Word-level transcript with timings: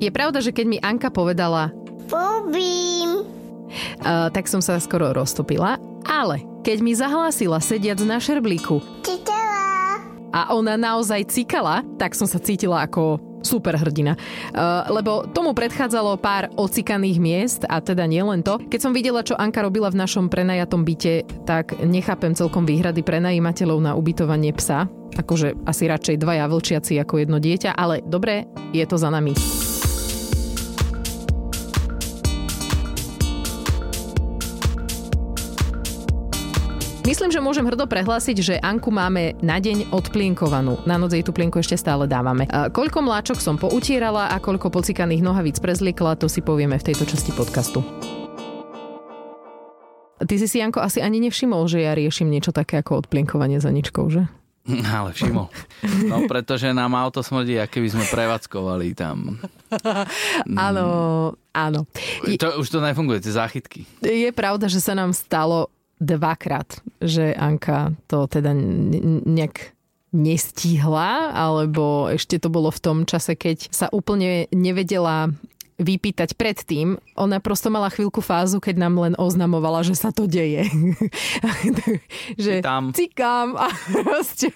Je 0.00 0.08
pravda, 0.08 0.40
že 0.40 0.56
keď 0.56 0.64
mi 0.64 0.80
Anka 0.80 1.12
povedala 1.12 1.76
Bobím. 2.08 3.20
uh, 4.00 4.32
tak 4.32 4.48
som 4.48 4.64
sa 4.64 4.80
skoro 4.80 5.12
roztopila, 5.12 5.76
ale 6.08 6.40
keď 6.64 6.78
mi 6.80 6.96
zahlásila 6.96 7.60
sediac 7.60 8.00
na 8.08 8.16
šerblíku 8.16 8.80
Čitela. 9.04 10.00
a 10.32 10.56
ona 10.56 10.80
naozaj 10.80 11.28
cikala, 11.28 11.84
tak 12.00 12.16
som 12.16 12.24
sa 12.24 12.40
cítila 12.40 12.80
ako 12.88 13.20
super 13.44 13.76
hrdina. 13.76 14.16
Uh, 14.56 14.88
lebo 14.88 15.28
tomu 15.36 15.52
predchádzalo 15.52 16.16
pár 16.16 16.48
ocikaných 16.56 17.18
miest 17.20 17.60
a 17.68 17.84
teda 17.84 18.08
nielen 18.08 18.40
to. 18.40 18.56
Keď 18.56 18.80
som 18.80 18.96
videla, 18.96 19.20
čo 19.20 19.36
Anka 19.36 19.60
robila 19.60 19.92
v 19.92 20.00
našom 20.00 20.32
prenajatom 20.32 20.80
byte, 20.80 21.28
tak 21.44 21.76
nechápem 21.84 22.32
celkom 22.32 22.64
výhrady 22.64 23.04
prenajímateľov 23.04 23.78
na 23.84 23.92
ubytovanie 23.92 24.56
psa. 24.56 24.88
Akože 25.12 25.60
asi 25.68 25.92
radšej 25.92 26.16
dvaja 26.16 26.48
vlčiaci 26.48 26.96
ako 27.04 27.20
jedno 27.20 27.36
dieťa, 27.36 27.76
ale 27.76 28.00
dobre, 28.00 28.48
je 28.72 28.84
to 28.88 28.96
za 28.96 29.12
nami. 29.12 29.36
Myslím, 37.10 37.34
že 37.34 37.42
môžem 37.42 37.66
hrdo 37.66 37.90
prehlásiť, 37.90 38.36
že 38.38 38.54
Anku 38.62 38.94
máme 38.94 39.34
na 39.42 39.58
deň 39.58 39.90
odplienkovanú. 39.90 40.78
Na 40.86 40.94
noc 40.94 41.10
jej 41.10 41.26
tú 41.26 41.34
plienku 41.34 41.58
ešte 41.58 41.74
stále 41.74 42.06
dávame. 42.06 42.46
A 42.46 42.70
koľko 42.70 43.02
mláčok 43.02 43.42
som 43.42 43.58
poutierala 43.58 44.30
a 44.30 44.38
koľko 44.38 44.70
pocikaných 44.70 45.18
nohavíc 45.18 45.58
prezliekla, 45.58 46.14
to 46.14 46.30
si 46.30 46.38
povieme 46.38 46.78
v 46.78 46.86
tejto 46.86 47.10
časti 47.10 47.34
podcastu. 47.34 47.82
Ty 50.22 50.34
si 50.38 50.46
si, 50.46 50.62
Janko, 50.62 50.78
asi 50.78 51.02
ani 51.02 51.18
nevšimol, 51.26 51.66
že 51.66 51.82
ja 51.82 51.98
riešim 51.98 52.30
niečo 52.30 52.54
také 52.54 52.78
ako 52.78 53.02
odplienkovanie 53.02 53.58
za 53.58 53.74
ničkou, 53.74 54.06
že? 54.06 54.30
Ale 54.94 55.10
všimol. 55.10 55.50
No 56.06 56.30
pretože 56.30 56.70
nám 56.70 56.94
auto 56.94 57.26
smrdí, 57.26 57.58
aké 57.58 57.82
by 57.82 57.90
sme 57.90 58.06
prevádzkovali 58.06 58.94
tam. 58.94 59.34
Áno, 60.54 60.86
áno. 61.50 61.80
To, 62.26 62.46
už 62.62 62.70
to 62.70 62.78
nefunguje, 62.78 63.18
tie 63.18 63.34
záchytky. 63.34 63.82
je 63.98 64.30
pravda, 64.30 64.70
že 64.70 64.78
sa 64.78 64.94
nám 64.94 65.10
stalo 65.10 65.70
dvakrát, 66.00 66.80
že 66.98 67.36
Anka 67.36 67.92
to 68.08 68.24
teda 68.26 68.56
nejak 69.28 69.76
nestihla, 70.10 71.30
alebo 71.30 72.10
ešte 72.10 72.42
to 72.42 72.50
bolo 72.50 72.74
v 72.74 72.82
tom 72.82 72.98
čase, 73.06 73.38
keď 73.38 73.70
sa 73.70 73.86
úplne 73.94 74.50
nevedela 74.50 75.30
vypýtať 75.80 76.36
predtým. 76.36 77.00
Ona 77.16 77.40
prosto 77.40 77.72
mala 77.72 77.88
chvíľku 77.88 78.20
fázu, 78.20 78.60
keď 78.60 78.84
nám 78.86 79.00
len 79.00 79.14
oznamovala, 79.16 79.80
že 79.80 79.96
sa 79.96 80.12
to 80.12 80.28
deje. 80.28 80.68
že 82.44 82.60
Tam. 82.60 82.92
cikám 82.92 83.56
a 83.56 83.72
proste 84.04 84.52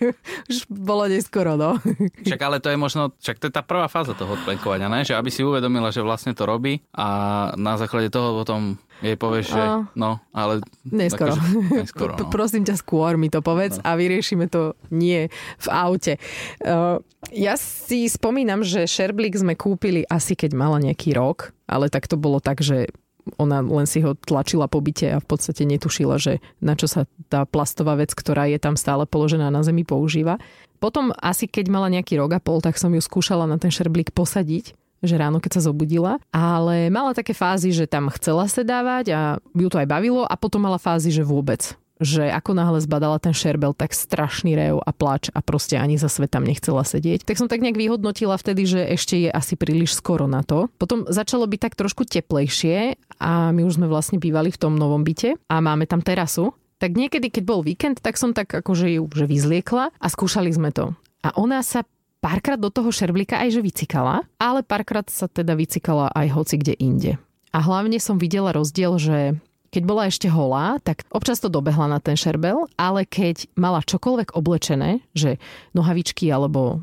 už 0.53 0.69
bolo 0.69 1.09
neskoro, 1.09 1.57
no. 1.57 1.81
Však 2.29 2.41
ale 2.45 2.61
to 2.61 2.69
je 2.69 2.77
možno, 2.77 3.17
však 3.17 3.41
to 3.41 3.49
je 3.49 3.57
tá 3.57 3.65
prvá 3.65 3.89
fáza 3.89 4.13
toho 4.13 4.37
odplenkovania, 4.37 4.93
ne? 4.93 5.01
že 5.01 5.17
aby 5.17 5.33
si 5.33 5.41
uvedomila, 5.41 5.89
že 5.89 6.05
vlastne 6.05 6.37
to 6.37 6.45
robí 6.45 6.85
a 6.93 7.51
na 7.57 7.81
základe 7.81 8.13
toho 8.13 8.45
potom 8.45 8.77
jej 9.03 9.17
povieš, 9.19 9.47
že 9.51 9.63
A. 9.63 9.87
no, 9.99 10.23
ale... 10.31 10.63
Neskoro. 10.87 11.35
Akože, 11.35 11.41
neskoro 11.83 12.13
no. 12.15 12.31
Prosím 12.31 12.63
ťa, 12.63 12.75
skôr 12.79 13.19
mi 13.19 13.33
to 13.33 13.43
povedz 13.43 13.83
a 13.83 13.99
vyriešime 13.99 14.47
to 14.47 14.79
nie 14.95 15.33
v 15.59 15.67
aute. 15.73 16.21
Uh, 16.63 17.03
ja 17.35 17.59
si 17.59 18.07
spomínam, 18.07 18.63
že 18.63 18.87
šerblík 18.87 19.35
sme 19.35 19.59
kúpili 19.59 20.07
asi 20.07 20.39
keď 20.39 20.55
mala 20.55 20.79
nejaký 20.79 21.17
rok, 21.17 21.57
ale 21.67 21.91
tak 21.91 22.07
to 22.07 22.15
bolo 22.21 22.39
tak, 22.39 22.63
že 22.63 22.93
ona 23.41 23.65
len 23.65 23.89
si 23.89 24.05
ho 24.05 24.13
tlačila 24.13 24.69
po 24.69 24.85
byte 24.85 25.17
a 25.17 25.23
v 25.23 25.27
podstate 25.27 25.65
netušila, 25.65 26.21
že 26.21 26.45
na 26.61 26.77
čo 26.77 26.85
sa 26.85 27.09
tá 27.33 27.49
plastová 27.49 27.97
vec, 27.97 28.13
ktorá 28.13 28.45
je 28.53 28.61
tam 28.61 28.77
stále 28.77 29.09
položená 29.09 29.49
na 29.49 29.65
zemi, 29.65 29.81
používa. 29.81 30.37
Potom 30.77 31.17
asi 31.17 31.49
keď 31.49 31.73
mala 31.73 31.89
nejaký 31.89 32.21
rok 32.21 32.37
a 32.37 32.41
pol, 32.45 32.61
tak 32.61 32.77
som 32.77 32.93
ju 32.93 33.01
skúšala 33.01 33.49
na 33.49 33.57
ten 33.57 33.73
šerblík 33.73 34.13
posadiť 34.13 34.77
že 35.05 35.21
ráno, 35.21 35.39
keď 35.39 35.61
sa 35.61 35.71
zobudila, 35.71 36.19
ale 36.35 36.89
mala 36.89 37.13
také 37.13 37.37
fázy, 37.37 37.71
že 37.71 37.89
tam 37.89 38.11
chcela 38.13 38.49
sedávať 38.49 39.07
a 39.13 39.21
ju 39.55 39.69
to 39.71 39.81
aj 39.81 39.89
bavilo 39.89 40.25
a 40.25 40.35
potom 40.35 40.65
mala 40.65 40.81
fázy, 40.81 41.13
že 41.13 41.25
vôbec 41.25 41.77
že 42.03 42.27
ako 42.27 42.59
náhle 42.59 42.83
zbadala 42.83 43.23
ten 43.23 43.31
šerbel, 43.31 43.71
tak 43.71 43.95
strašný 43.95 44.59
rev 44.59 44.77
a 44.83 44.91
plač 44.91 45.31
a 45.31 45.39
proste 45.39 45.79
ani 45.79 45.95
za 45.95 46.11
svet 46.11 46.35
tam 46.35 46.43
nechcela 46.43 46.83
sedieť. 46.83 47.23
Tak 47.23 47.39
som 47.39 47.47
tak 47.47 47.63
nejak 47.63 47.79
vyhodnotila 47.79 48.35
vtedy, 48.35 48.67
že 48.67 48.83
ešte 48.83 49.15
je 49.27 49.31
asi 49.31 49.55
príliš 49.55 49.95
skoro 49.95 50.27
na 50.27 50.43
to. 50.43 50.67
Potom 50.75 51.07
začalo 51.07 51.47
byť 51.47 51.61
tak 51.63 51.75
trošku 51.79 52.03
teplejšie 52.05 52.99
a 53.23 53.55
my 53.55 53.63
už 53.63 53.79
sme 53.79 53.87
vlastne 53.87 54.19
bývali 54.19 54.51
v 54.51 54.61
tom 54.61 54.75
novom 54.75 55.07
byte 55.07 55.39
a 55.47 55.55
máme 55.63 55.87
tam 55.87 56.03
terasu. 56.03 56.51
Tak 56.83 56.99
niekedy, 56.99 57.31
keď 57.31 57.45
bol 57.47 57.63
víkend, 57.63 58.03
tak 58.03 58.19
som 58.19 58.35
tak 58.35 58.51
akože 58.51 58.99
ju 58.99 59.07
že 59.15 59.25
vyzliekla 59.31 59.95
a 59.95 60.07
skúšali 60.11 60.51
sme 60.51 60.75
to. 60.75 60.93
A 61.25 61.33
ona 61.41 61.65
sa 61.65 61.87
párkrát 62.25 62.57
do 62.57 62.73
toho 62.73 62.89
šerblíka 62.89 63.37
aj 63.37 63.53
že 63.53 63.61
vycikala, 63.61 64.25
ale 64.41 64.65
párkrát 64.65 65.05
sa 65.13 65.29
teda 65.29 65.53
vycikala 65.53 66.09
aj 66.17 66.33
hoci 66.33 66.57
kde 66.57 66.75
inde. 66.81 67.13
A 67.53 67.61
hlavne 67.61 68.01
som 68.01 68.17
videla 68.17 68.57
rozdiel, 68.57 68.97
že 68.97 69.37
keď 69.69 69.83
bola 69.85 70.09
ešte 70.09 70.33
holá, 70.33 70.79
tak 70.81 71.05
občas 71.13 71.43
to 71.43 71.53
dobehla 71.53 71.91
na 71.91 71.99
ten 72.01 72.17
šerbel, 72.17 72.71
ale 72.81 73.05
keď 73.05 73.51
mala 73.59 73.85
čokoľvek 73.85 74.33
oblečené, 74.33 75.05
že 75.13 75.37
nohavičky 75.77 76.31
alebo 76.33 76.81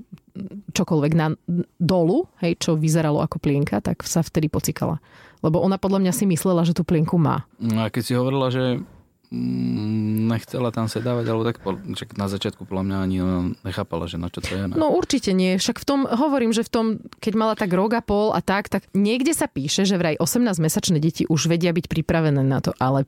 čokoľvek 0.75 1.13
na 1.15 1.33
dolu, 1.79 2.27
hej, 2.43 2.59
čo 2.59 2.75
vyzeralo 2.75 3.23
ako 3.23 3.39
plienka, 3.39 3.79
tak 3.79 4.03
sa 4.03 4.21
vtedy 4.23 4.51
pocikala. 4.51 4.99
Lebo 5.41 5.63
ona 5.63 5.81
podľa 5.81 6.05
mňa 6.05 6.13
si 6.13 6.27
myslela, 6.29 6.67
že 6.67 6.75
tú 6.75 6.85
plienku 6.85 7.17
má. 7.17 7.47
No 7.57 7.87
a 7.87 7.91
keď 7.91 8.03
si 8.03 8.13
hovorila, 8.13 8.47
že 8.53 8.83
nechcela 9.31 10.75
tam 10.75 10.91
sedávať, 10.91 11.25
alebo 11.31 11.47
tak 11.47 11.63
čak 11.95 12.19
na 12.19 12.27
začiatku 12.27 12.67
podľa 12.67 12.83
mňa 12.83 12.97
ani 12.99 13.15
ona 13.23 13.39
nechápala, 13.63 14.03
že 14.11 14.19
na 14.19 14.27
čo 14.27 14.43
to 14.43 14.51
je. 14.51 14.63
Ne? 14.67 14.75
No 14.75 14.91
určite 14.91 15.31
nie. 15.31 15.55
Však 15.55 15.79
v 15.79 15.85
tom, 15.87 15.99
hovorím, 16.03 16.51
že 16.51 16.67
v 16.67 16.71
tom, 16.71 16.85
keď 17.23 17.33
mala 17.39 17.55
tak 17.55 17.71
rok 17.71 17.95
a 17.95 18.03
pol 18.03 18.35
a 18.35 18.43
tak, 18.43 18.67
tak 18.67 18.91
niekde 18.91 19.31
sa 19.31 19.47
píše, 19.47 19.87
že 19.87 19.95
vraj 19.95 20.19
18-mesačné 20.19 20.99
deti 20.99 21.23
už 21.23 21.47
vedia 21.47 21.71
byť 21.71 21.87
pripravené 21.87 22.43
na 22.43 22.59
to, 22.59 22.75
ale 22.75 23.07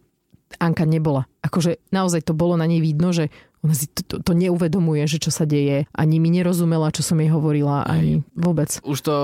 Anka 0.63 0.87
nebola. 0.87 1.27
Akože 1.43 1.83
naozaj 1.91 2.23
to 2.23 2.33
bolo 2.37 2.55
na 2.55 2.69
nej 2.69 2.79
vidno, 2.79 3.11
že 3.11 3.27
ona 3.63 3.71
si 3.71 3.87
to, 3.87 4.03
to, 4.03 4.15
to 4.19 4.33
neuvedomuje, 4.35 5.07
že 5.07 5.17
čo 5.17 5.31
sa 5.31 5.47
deje. 5.47 5.87
Ani 5.89 6.19
mi 6.19 6.27
nerozumela, 6.27 6.91
čo 6.91 6.99
som 6.99 7.15
jej 7.15 7.31
hovorila, 7.31 7.87
ani 7.87 8.19
vôbec. 8.35 8.75
Už 8.83 8.99
to 8.99 9.15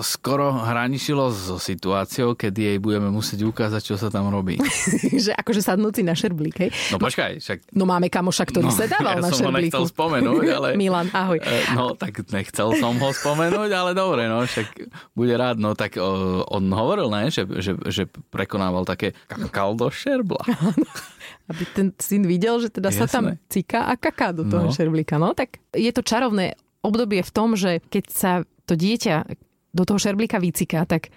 skoro 0.00 0.54
hraničilo 0.54 1.28
so 1.28 1.58
situáciou, 1.58 2.32
kedy 2.32 2.60
jej 2.64 2.78
budeme 2.78 3.10
musieť 3.10 3.42
ukázať, 3.42 3.82
čo 3.82 3.94
sa 3.98 4.06
tam 4.06 4.30
robí. 4.30 4.54
že 5.26 5.34
akože 5.34 5.58
sadnúci 5.60 6.06
na 6.06 6.14
šerblík, 6.14 6.56
hej. 6.60 6.70
No 6.88 7.02
počkaj, 7.02 7.42
však... 7.42 7.58
No 7.74 7.84
máme 7.84 8.06
kamoša, 8.06 8.46
ktorý 8.46 8.70
No, 8.70 8.78
sedával 8.78 9.18
ja 9.18 9.24
na 9.24 9.34
som 9.34 9.50
ho 9.50 9.52
nechcel 9.52 9.82
šerblíku. 9.82 9.90
spomenúť, 9.90 10.46
ale... 10.62 10.68
Milan, 10.78 11.10
ahoj. 11.10 11.38
E, 11.42 11.58
No, 11.74 11.98
tak 11.98 12.22
nechcel 12.30 12.70
som 12.78 12.94
ho 12.94 13.10
spomenúť, 13.10 13.70
ale 13.74 13.98
dobre, 13.98 14.30
no, 14.30 14.46
však 14.46 14.68
bude 15.10 15.34
rád. 15.34 15.58
No, 15.58 15.74
tak 15.74 15.98
o, 15.98 16.06
on 16.46 16.70
hovoril, 16.70 17.10
ne, 17.10 17.34
že, 17.34 17.42
že, 17.58 17.74
že 17.90 18.06
prekonával 18.06 18.86
také 18.86 19.10
kakal 19.26 19.74
do 19.74 19.90
šerbla. 19.90 20.46
Aby 21.50 21.64
ten 21.72 21.88
syn 21.96 22.28
videl, 22.28 22.60
že 22.60 22.68
teda 22.68 22.92
sa 22.92 23.08
tam 23.08 23.32
Jasné. 23.32 23.48
cika 23.48 23.87
a 23.88 23.96
kaká 23.96 24.36
do 24.36 24.44
toho 24.44 24.68
No. 24.68 24.72
šerblíka. 24.72 25.16
No 25.16 25.32
tak 25.32 25.56
je 25.72 25.88
to 25.88 26.04
čarovné 26.04 26.52
obdobie 26.84 27.24
v 27.24 27.32
tom, 27.32 27.56
že 27.56 27.80
keď 27.88 28.04
sa 28.12 28.32
to 28.68 28.76
dieťa 28.76 29.24
do 29.72 29.82
toho 29.82 29.96
šerblíka 29.96 30.36
vyciká, 30.36 30.84
tak 30.84 31.08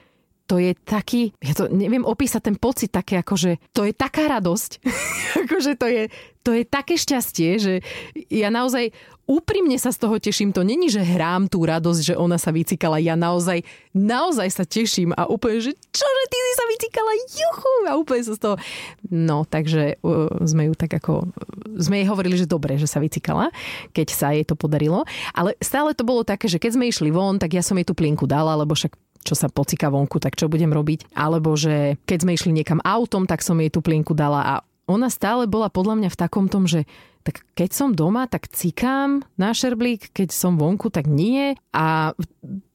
to 0.52 0.60
je 0.60 0.76
taký, 0.84 1.32
ja 1.40 1.56
to 1.56 1.72
neviem 1.72 2.04
opísať 2.04 2.52
ten 2.52 2.58
pocit 2.60 2.92
také, 2.92 3.24
akože 3.24 3.72
to 3.72 3.88
je 3.88 3.96
taká 3.96 4.28
radosť, 4.28 4.84
akože 5.48 5.80
to 5.80 5.88
je, 5.88 6.04
to 6.44 6.52
je 6.52 6.64
také 6.68 7.00
šťastie, 7.00 7.56
že 7.56 7.74
ja 8.28 8.52
naozaj 8.52 8.92
úprimne 9.32 9.80
sa 9.80 9.96
z 9.96 10.02
toho 10.04 10.20
teším. 10.20 10.52
To 10.52 10.68
není, 10.68 10.92
že 10.92 11.00
hrám 11.00 11.48
tú 11.48 11.64
radosť, 11.64 12.02
že 12.04 12.20
ona 12.20 12.36
sa 12.36 12.52
vycikala. 12.52 13.00
Ja 13.00 13.16
naozaj, 13.16 13.64
naozaj 13.96 14.50
sa 14.52 14.68
teším 14.68 15.16
a 15.16 15.24
úplne, 15.24 15.64
že 15.64 15.72
čože 15.72 16.24
ty 16.28 16.36
si 16.36 16.54
sa 16.60 16.66
vycikala, 16.68 17.12
juchu, 17.32 17.74
a 17.88 17.92
úplne 17.96 18.24
sa 18.28 18.34
z 18.36 18.42
toho... 18.44 18.56
No, 19.08 19.48
takže 19.48 20.04
uh, 20.04 20.28
sme 20.44 20.68
ju 20.68 20.74
tak 20.76 20.92
ako... 21.00 21.32
Sme 21.80 22.04
jej 22.04 22.12
hovorili, 22.12 22.36
že 22.36 22.50
dobre, 22.50 22.76
že 22.76 22.92
sa 22.92 23.00
vycikala, 23.00 23.56
keď 23.96 24.08
sa 24.12 24.36
jej 24.36 24.44
to 24.44 24.60
podarilo. 24.60 25.08
Ale 25.32 25.56
stále 25.64 25.96
to 25.96 26.04
bolo 26.04 26.28
také, 26.28 26.52
že 26.52 26.60
keď 26.60 26.76
sme 26.76 26.92
išli 26.92 27.08
von, 27.14 27.40
tak 27.40 27.56
ja 27.56 27.64
som 27.64 27.80
jej 27.80 27.88
tú 27.88 27.96
plienku 27.96 28.28
dala, 28.28 28.60
lebo 28.60 28.76
však 28.76 29.00
čo 29.22 29.34
sa 29.38 29.48
pocika 29.48 29.90
vonku, 29.94 30.18
tak 30.20 30.38
čo 30.38 30.52
budem 30.52 30.74
robiť. 30.74 31.14
Alebo 31.16 31.54
že 31.58 31.98
keď 32.06 32.18
sme 32.26 32.36
išli 32.36 32.52
niekam 32.52 32.82
autom, 32.82 33.26
tak 33.26 33.46
som 33.46 33.58
jej 33.62 33.70
tú 33.70 33.80
plienku 33.80 34.14
dala 34.18 34.42
a 34.42 34.54
ona 34.90 35.08
stále 35.08 35.48
bola 35.48 35.72
podľa 35.72 36.04
mňa 36.04 36.10
v 36.12 36.20
takom 36.20 36.52
tom, 36.52 36.68
že 36.68 36.84
tak 37.22 37.46
keď 37.54 37.70
som 37.70 37.90
doma, 37.94 38.26
tak 38.26 38.50
cikám 38.50 39.22
na 39.38 39.54
šerblík, 39.54 40.10
keď 40.10 40.34
som 40.34 40.58
vonku, 40.58 40.90
tak 40.90 41.06
nie. 41.06 41.54
A 41.70 42.18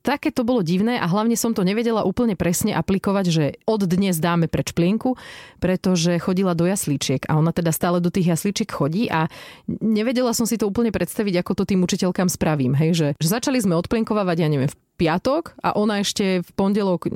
také 0.06 0.30
to 0.30 0.46
bolo 0.46 0.62
divné 0.62 1.02
a 1.02 1.10
hlavne 1.10 1.34
som 1.34 1.50
to 1.50 1.66
nevedela 1.66 2.06
úplne 2.06 2.38
presne 2.38 2.70
aplikovať, 2.78 3.24
že 3.26 3.44
od 3.66 3.82
dnes 3.90 4.22
dáme 4.22 4.46
preč 4.46 4.70
plienku, 4.70 5.18
pretože 5.58 6.22
chodila 6.22 6.54
do 6.54 6.62
jaslíčiek 6.62 7.26
a 7.26 7.34
ona 7.34 7.50
teda 7.50 7.74
stále 7.74 7.98
do 7.98 8.06
tých 8.14 8.38
jaslíčiek 8.38 8.70
chodí 8.70 9.10
a 9.10 9.26
nevedela 9.66 10.30
som 10.30 10.46
si 10.46 10.54
to 10.54 10.70
úplne 10.70 10.94
predstaviť, 10.94 11.42
ako 11.42 11.52
to 11.58 11.74
tým 11.74 11.82
učiteľkám 11.82 12.30
spravím. 12.30 12.78
Hej, 12.78 12.90
že, 12.94 13.08
že 13.18 13.28
začali 13.34 13.58
sme 13.58 13.74
odplienkovávať, 13.74 14.46
ja 14.46 14.48
neviem, 14.48 14.70
v 14.70 14.78
piatok 14.96 15.54
a 15.60 15.76
ona 15.76 16.00
ešte 16.00 16.40
v 16.40 16.50
pondelok 16.56 17.12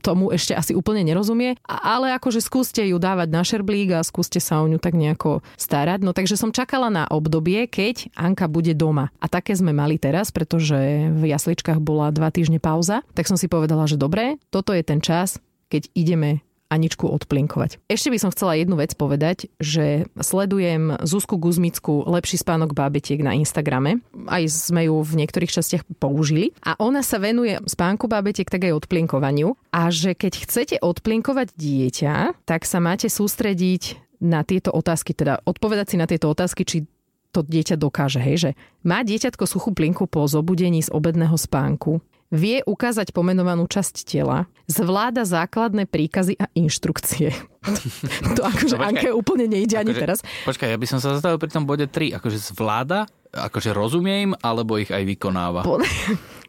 tomu 0.00 0.30
ešte 0.30 0.54
asi 0.54 0.72
úplne 0.72 1.02
nerozumie, 1.02 1.58
ale 1.66 2.14
akože 2.14 2.38
skúste 2.38 2.86
ju 2.86 2.96
dávať 3.02 3.28
na 3.28 3.42
šerblík 3.42 3.98
a 3.98 4.06
skúste 4.06 4.38
sa 4.38 4.62
o 4.62 4.70
ňu 4.70 4.78
tak 4.78 4.94
nejako 4.94 5.42
starať. 5.58 6.06
No 6.06 6.14
takže 6.14 6.38
som 6.38 6.54
čakala 6.54 6.88
na 6.88 7.04
obdobie, 7.10 7.66
keď 7.66 8.14
Anka 8.14 8.46
bude 8.46 8.72
doma. 8.72 9.10
A 9.18 9.26
také 9.26 9.58
sme 9.58 9.74
mali 9.74 9.98
teraz, 9.98 10.30
pretože 10.30 11.10
v 11.10 11.22
jasličkách 11.26 11.82
bola 11.82 12.14
dva 12.14 12.30
týždne 12.30 12.62
pauza, 12.62 13.02
tak 13.18 13.26
som 13.26 13.34
si 13.34 13.50
povedala, 13.50 13.90
že 13.90 13.98
dobre, 13.98 14.38
toto 14.54 14.70
je 14.70 14.86
ten 14.86 15.02
čas, 15.02 15.42
keď 15.66 15.90
ideme 15.98 16.45
Aničku 16.66 17.06
odplinkovať. 17.06 17.78
Ešte 17.86 18.10
by 18.10 18.18
som 18.18 18.30
chcela 18.34 18.58
jednu 18.58 18.74
vec 18.74 18.92
povedať, 18.98 19.46
že 19.62 20.10
sledujem 20.18 20.98
Zuzku 21.06 21.38
Guzmicku 21.38 22.02
Lepší 22.10 22.42
spánok 22.42 22.74
bábetiek 22.74 23.22
na 23.22 23.38
Instagrame. 23.38 24.02
Aj 24.26 24.42
sme 24.50 24.90
ju 24.90 24.98
v 25.02 25.12
niektorých 25.22 25.52
častiach 25.52 25.86
použili. 26.02 26.50
A 26.66 26.74
ona 26.82 27.06
sa 27.06 27.22
venuje 27.22 27.62
spánku 27.70 28.10
bábetiek 28.10 28.50
tak 28.50 28.66
aj 28.66 28.82
odplinkovaniu. 28.82 29.54
A 29.70 29.94
že 29.94 30.18
keď 30.18 30.32
chcete 30.42 30.76
odplinkovať 30.82 31.54
dieťa, 31.54 32.42
tak 32.42 32.66
sa 32.66 32.82
máte 32.82 33.06
sústrediť 33.06 34.02
na 34.18 34.42
tieto 34.42 34.72
otázky, 34.72 35.12
teda 35.12 35.44
odpovedať 35.44 35.94
si 35.94 35.96
na 36.00 36.08
tieto 36.08 36.32
otázky, 36.32 36.64
či 36.64 36.88
to 37.36 37.44
dieťa 37.44 37.76
dokáže, 37.76 38.16
hej, 38.16 38.36
že 38.40 38.50
má 38.80 39.04
dieťatko 39.04 39.44
suchú 39.44 39.76
plinku 39.76 40.08
po 40.08 40.24
zobudení 40.24 40.80
z 40.80 40.88
obedného 40.88 41.36
spánku, 41.36 42.00
vie 42.28 42.60
ukázať 42.60 43.10
pomenovanú 43.10 43.64
časť 43.64 44.04
tela, 44.04 44.38
zvláda 44.64 45.22
základné 45.22 45.84
príkazy 45.84 46.34
a 46.34 46.50
inštrukcie. 46.52 47.30
to 48.36 48.42
akože 48.42 48.74
No 48.74 48.80
počkaj. 48.80 48.88
Anke 48.88 49.08
úplne 49.10 49.46
nejde 49.46 49.74
ani 49.74 49.90
Akože- 49.90 50.02
teraz. 50.02 50.18
Počkaj, 50.44 50.68
ja 50.68 50.76
by 50.76 50.86
som 50.86 50.98
sa 50.98 51.14
zastavil 51.14 51.36
pri 51.36 51.50
tom 51.50 51.62
bode 51.62 51.84
3. 51.84 52.14
Akože 52.14 52.38
zvláda, 52.44 53.04
akože 53.28 53.70
rozumie 53.70 54.14
im, 54.22 54.32
alebo 54.36 54.76
ich 54.76 54.88
aj 54.88 55.02
vykonáva. 55.02 55.62
Po- 55.62 55.78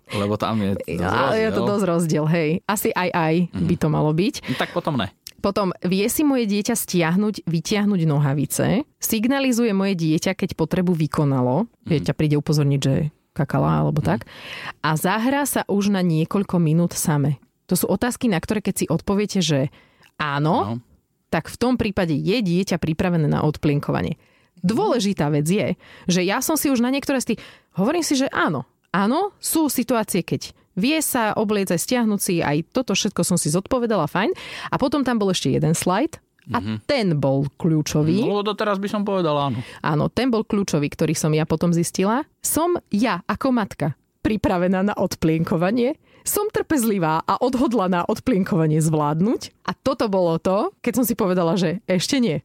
Lebo 0.10 0.34
tam 0.36 0.58
je 0.60 0.72
dosť 0.98 1.04
Ale 1.04 1.36
je 1.36 1.50
to 1.50 1.54
rozdiel. 1.54 1.68
dosť 1.68 1.86
rozdiel, 1.86 2.26
hej. 2.28 2.50
Asi 2.64 2.90
aj 2.90 3.10
aj 3.12 3.34
by 3.54 3.76
to 3.76 3.88
malo 3.88 4.12
byť. 4.12 4.36
No, 4.46 4.56
Tak 4.56 4.72
potom 4.72 4.96
ne. 4.96 5.12
Potom 5.38 5.70
vie 5.80 6.02
si 6.08 6.26
moje 6.26 6.48
dieťa 6.48 6.74
stiahnuť, 6.74 7.46
vytiahnuť 7.46 8.02
nohavice, 8.04 8.68
signalizuje 8.98 9.70
moje 9.70 9.94
dieťa, 9.96 10.34
keď 10.34 10.58
potrebu 10.58 10.98
vykonalo, 10.98 11.70
dieťa 11.86 12.12
príde 12.12 12.36
upozorniť, 12.36 12.80
že 12.80 13.14
kakala 13.38 13.86
alebo 13.86 14.02
tak, 14.02 14.26
a 14.82 14.98
zahrá 14.98 15.46
sa 15.46 15.62
už 15.70 15.94
na 15.94 16.02
niekoľko 16.02 16.58
minút 16.58 16.98
same. 16.98 17.38
To 17.70 17.78
sú 17.78 17.86
otázky, 17.86 18.26
na 18.26 18.42
ktoré 18.42 18.66
keď 18.66 18.76
si 18.76 18.86
odpoviete, 18.90 19.40
že 19.46 19.70
áno, 20.18 20.56
No. 20.58 20.74
tak 21.30 21.52
v 21.52 21.60
tom 21.60 21.78
prípade 21.78 22.18
je 22.18 22.42
dieťa 22.42 22.82
pripravené 22.82 23.30
na 23.30 23.46
odplinkovanie. 23.46 24.18
Dôležitá 24.66 25.30
vec 25.30 25.46
je, 25.46 25.78
že 26.10 26.26
ja 26.26 26.42
som 26.42 26.58
si 26.58 26.74
už 26.74 26.82
na 26.82 26.90
niektoré 26.90 27.22
z 27.22 27.36
tých... 27.36 27.40
Hovorím 27.78 28.02
si, 28.02 28.18
že 28.18 28.26
áno. 28.34 28.66
Áno, 28.90 29.36
sú 29.38 29.70
situácie, 29.70 30.26
keď 30.26 30.56
vie 30.74 30.98
sa 31.04 31.38
obliecť, 31.38 31.78
stiahnuť 31.78 32.20
si, 32.24 32.42
aj 32.42 32.74
toto 32.74 32.98
všetko 32.98 33.22
som 33.22 33.38
si 33.38 33.54
zodpovedala, 33.54 34.10
fajn. 34.10 34.34
A 34.74 34.76
potom 34.82 35.06
tam 35.06 35.22
bol 35.22 35.30
ešte 35.30 35.54
jeden 35.54 35.78
slajd 35.78 36.18
a 36.56 36.58
ten 36.88 37.18
bol 37.18 37.48
kľúčový. 37.60 38.24
No, 38.24 38.44
doteraz 38.46 38.80
by 38.80 38.88
som 38.88 39.02
povedal 39.04 39.36
áno. 39.36 39.60
Áno, 39.84 40.08
ten 40.08 40.32
bol 40.32 40.48
kľúčový, 40.48 40.88
ktorý 40.88 41.14
som 41.18 41.32
ja 41.36 41.44
potom 41.44 41.76
zistila. 41.76 42.24
Som 42.40 42.80
ja 42.92 43.24
ako 43.28 43.52
matka 43.52 43.98
pripravená 44.28 44.84
na 44.84 44.96
odplienkovanie, 45.00 45.96
som 46.28 46.52
trpezlivá 46.52 47.24
a 47.24 47.40
odhodlaná 47.40 48.04
odplienkovanie 48.04 48.84
zvládnuť. 48.84 49.56
A 49.64 49.72
toto 49.72 50.12
bolo 50.12 50.36
to, 50.44 50.76
keď 50.84 50.94
som 51.00 51.06
si 51.08 51.16
povedala, 51.16 51.56
že 51.56 51.80
ešte 51.88 52.20
nie. 52.20 52.44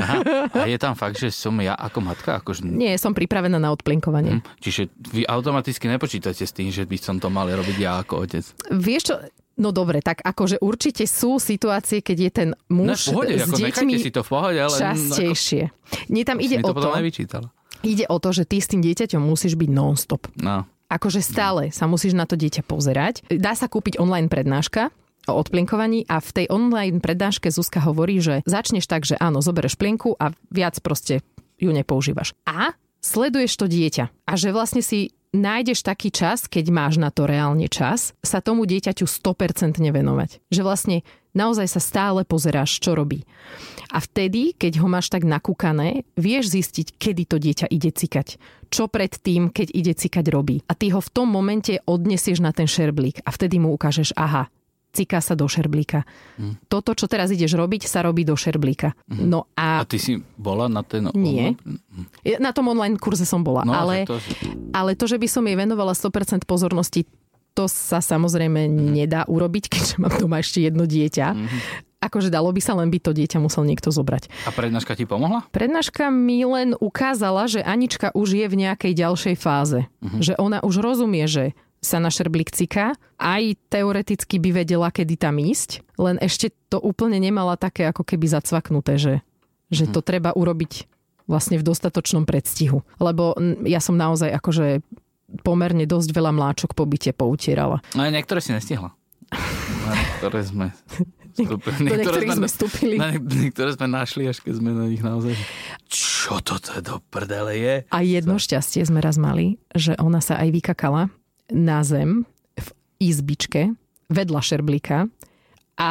Aha. 0.00 0.24
A 0.64 0.64
je 0.64 0.80
tam 0.80 0.96
fakt, 0.96 1.20
že 1.20 1.28
som 1.28 1.52
ja 1.60 1.76
ako 1.76 2.00
matka? 2.00 2.40
Akože... 2.40 2.64
Nie, 2.64 2.96
som 2.96 3.12
pripravená 3.12 3.60
na 3.60 3.68
odplienkovanie. 3.68 4.40
Hm. 4.40 4.42
Čiže 4.64 4.88
vy 5.12 5.28
automaticky 5.28 5.84
nepočítate 5.92 6.40
s 6.48 6.56
tým, 6.56 6.72
že 6.72 6.88
by 6.88 6.96
som 6.96 7.20
to 7.20 7.28
mal 7.28 7.44
robiť 7.44 7.76
ja 7.76 8.00
ako 8.00 8.24
otec. 8.24 8.44
Vieš 8.72 9.02
čo, 9.12 9.14
No 9.58 9.74
dobre, 9.74 9.98
tak 9.98 10.22
akože 10.22 10.62
určite 10.62 11.04
sú 11.10 11.42
situácie, 11.42 11.98
keď 11.98 12.16
je 12.18 12.30
ten 12.30 12.48
No 12.70 12.94
muž 12.94 13.10
v 13.10 13.18
pohode, 13.18 13.34
s 13.34 13.50
ako 13.50 13.58
deťmi 13.58 13.94
si 13.98 14.10
to 14.14 14.22
v 14.22 14.28
pohode, 14.30 14.58
ale... 14.62 14.76
častejšie. 14.78 15.62
Nie, 16.14 16.22
tam 16.22 16.38
Ako, 16.38 16.46
ide 16.46 16.56
o 16.62 16.70
to 16.70 16.90
ide 17.82 18.04
o 18.10 18.16
to, 18.18 18.30
že 18.34 18.44
ty 18.46 18.58
s 18.58 18.70
tým 18.70 18.82
dieťaťom 18.82 19.22
musíš 19.22 19.54
byť 19.54 19.70
non-stop. 19.70 20.26
No. 20.40 20.66
Akože 20.88 21.20
stále 21.20 21.68
sa 21.68 21.84
musíš 21.84 22.16
na 22.16 22.24
to 22.24 22.34
dieťa 22.34 22.64
pozerať. 22.64 23.20
Dá 23.28 23.52
sa 23.52 23.68
kúpiť 23.68 24.00
online 24.00 24.32
prednáška 24.32 24.88
o 25.28 25.36
odplinkovaní 25.36 26.08
a 26.08 26.24
v 26.24 26.30
tej 26.32 26.46
online 26.48 27.04
prednáške 27.04 27.52
Zuzka 27.52 27.84
hovorí, 27.84 28.16
že 28.24 28.40
začneš 28.48 28.88
tak, 28.88 29.04
že 29.04 29.20
áno, 29.20 29.44
zoberieš 29.44 29.76
plienku 29.76 30.16
a 30.16 30.32
viac 30.48 30.80
proste 30.80 31.20
ju 31.60 31.68
nepoužívaš. 31.68 32.32
A 32.48 32.72
sleduješ 33.00 33.56
to 33.58 33.66
dieťa. 33.70 34.10
A 34.28 34.32
že 34.34 34.52
vlastne 34.54 34.82
si 34.82 35.12
nájdeš 35.32 35.84
taký 35.84 36.08
čas, 36.08 36.48
keď 36.48 36.72
máš 36.72 36.96
na 36.96 37.12
to 37.12 37.28
reálne 37.28 37.68
čas, 37.68 38.16
sa 38.24 38.40
tomu 38.40 38.64
dieťaťu 38.64 39.04
100% 39.04 39.80
venovať. 39.80 40.40
Že 40.48 40.62
vlastne 40.64 40.96
naozaj 41.36 41.68
sa 41.68 41.80
stále 41.80 42.24
pozeráš, 42.24 42.80
čo 42.80 42.96
robí. 42.96 43.28
A 43.92 44.00
vtedy, 44.00 44.52
keď 44.56 44.80
ho 44.84 44.88
máš 44.88 45.08
tak 45.08 45.24
nakúkané, 45.24 46.04
vieš 46.16 46.52
zistiť, 46.52 46.96
kedy 46.96 47.22
to 47.24 47.36
dieťa 47.40 47.66
ide 47.72 47.92
cikať. 47.92 48.36
Čo 48.68 48.88
pred 48.88 49.16
tým, 49.16 49.48
keď 49.48 49.68
ide 49.72 49.92
cikať, 49.96 50.28
robí. 50.28 50.60
A 50.68 50.76
ty 50.76 50.92
ho 50.92 51.00
v 51.00 51.12
tom 51.12 51.32
momente 51.32 51.80
odnesieš 51.88 52.44
na 52.44 52.52
ten 52.52 52.68
šerblík 52.68 53.24
a 53.24 53.32
vtedy 53.32 53.56
mu 53.56 53.72
ukážeš, 53.72 54.12
aha, 54.12 54.52
ciká 54.88 55.20
sa 55.20 55.36
do 55.36 55.44
šerblíka. 55.44 56.02
Toto, 56.66 56.96
čo 56.96 57.06
teraz 57.06 57.28
ideš 57.30 57.54
robiť, 57.54 57.84
sa 57.84 58.02
robí 58.02 58.24
do 58.24 58.34
šerblíka. 58.34 58.96
No 59.08 59.46
A 59.54 59.82
a 59.82 59.86
ty 59.86 60.00
si 60.00 60.18
bola 60.34 60.66
na 60.66 60.80
ten... 60.82 61.06
Nie. 61.14 61.54
ja 62.24 62.40
na 62.40 62.50
tom 62.50 62.72
online 62.72 62.96
kurze 62.98 63.28
som 63.28 63.44
bola, 63.44 63.62
No, 63.62 63.76
ale. 63.76 64.08
To... 64.08 64.16
ale 64.72 64.96
to, 64.96 65.04
že 65.06 65.20
by 65.20 65.28
som 65.28 65.44
jej 65.44 65.54
venovala 65.54 65.92
100% 65.92 66.48
pozornosti, 66.48 67.04
to 67.52 67.66
sa 67.66 67.98
samozrejme 67.98 68.70
nedá 68.70 69.26
urobiť, 69.26 69.64
keďže 69.72 69.94
mám 69.98 70.14
doma 70.16 70.38
ešte 70.38 70.62
jedno 70.62 70.86
dieťa. 70.86 71.26
Akože 71.98 72.30
dalo 72.30 72.54
by 72.54 72.62
sa 72.62 72.78
len 72.78 72.94
by 72.94 73.02
to 73.02 73.10
dieťa 73.10 73.42
musel 73.42 73.66
niekto 73.66 73.90
zobrať. 73.90 74.30
A 74.46 74.54
prednáška 74.54 74.94
ti 74.94 75.02
pomohla? 75.02 75.42
Prednáška 75.50 76.14
mi 76.14 76.46
len 76.46 76.78
ukázala, 76.78 77.50
že 77.50 77.58
Anička 77.58 78.14
už 78.14 78.38
je 78.38 78.46
v 78.46 78.54
nejakej 78.54 78.94
ďalšej 78.94 79.34
fáze. 79.34 79.90
Že 79.98 80.38
ona 80.38 80.62
už 80.62 80.78
rozumie, 80.78 81.26
že 81.26 81.58
sa 81.78 82.02
na 82.02 82.10
šerblík 82.10 82.50
ciká. 82.50 82.94
Aj 83.18 83.42
teoreticky 83.70 84.38
by 84.38 84.62
vedela, 84.62 84.88
kedy 84.90 85.14
tam 85.18 85.38
ísť, 85.38 85.82
len 85.98 86.18
ešte 86.22 86.54
to 86.70 86.78
úplne 86.78 87.18
nemala 87.18 87.58
také 87.58 87.86
ako 87.86 88.06
keby 88.06 88.26
zacvaknuté, 88.30 88.98
že, 88.98 89.14
že 89.70 89.90
to 89.90 90.02
treba 90.02 90.34
urobiť 90.34 90.86
vlastne 91.28 91.60
v 91.60 91.66
dostatočnom 91.66 92.24
predstihu. 92.24 92.82
Lebo 92.98 93.36
ja 93.68 93.78
som 93.82 93.98
naozaj 93.98 94.32
akože 94.32 94.80
pomerne 95.44 95.84
dosť 95.84 96.08
veľa 96.16 96.32
mláčok 96.32 96.72
po 96.72 96.88
byte 96.88 97.12
poutierala. 97.12 97.84
No 97.92 98.06
aj 98.06 98.12
niektoré 98.16 98.40
si 98.40 98.50
nestihla. 98.56 98.96
Na 99.84 99.92
niektoré 99.92 100.40
sme... 100.42 100.66
Vstúpili. 101.38 101.86
Do 101.86 101.94
niektorých 102.02 102.34
sme 102.34 102.48
vstúpili. 102.50 102.96
Na 102.98 103.14
niek- 103.14 103.30
niektoré 103.30 103.70
sme 103.70 103.86
našli, 103.86 104.26
až 104.26 104.42
keď 104.42 104.58
sme 104.58 104.74
na 104.74 104.90
nich 104.90 105.06
naozaj... 105.06 105.38
Čo 105.86 106.42
to 106.42 106.58
do 106.82 106.98
prdele 107.14 107.54
je? 107.54 107.74
A 107.94 108.02
jedno 108.02 108.42
šťastie 108.42 108.82
sme 108.82 108.98
raz 108.98 109.14
mali, 109.22 109.54
že 109.70 109.94
ona 110.02 110.18
sa 110.18 110.34
aj 110.42 110.50
vykakala 110.50 111.14
na 111.50 111.80
zem 111.82 112.24
v 112.54 112.68
izbičke 112.98 113.72
vedľa 114.08 114.40
šerblíka 114.40 115.06
a 115.78 115.90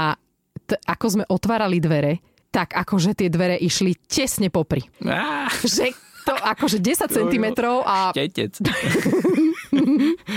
t- 0.65 0.81
ako 0.83 1.05
sme 1.07 1.23
otvárali 1.25 1.77
dvere, 1.77 2.19
tak 2.49 2.73
akože 2.73 3.13
tie 3.13 3.29
dvere 3.29 3.55
išli 3.55 3.93
tesne 4.05 4.49
popri. 4.49 4.81
Á, 5.05 5.47
Že 5.61 5.93
to 6.27 6.33
akože 6.35 6.83
10 6.83 7.07
cm 7.07 7.45
a 7.87 8.11
Tetec. 8.11 8.59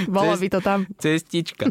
bolo 0.06 0.34
by 0.38 0.46
to 0.46 0.60
tam. 0.62 0.86
Cestička. 0.98 1.66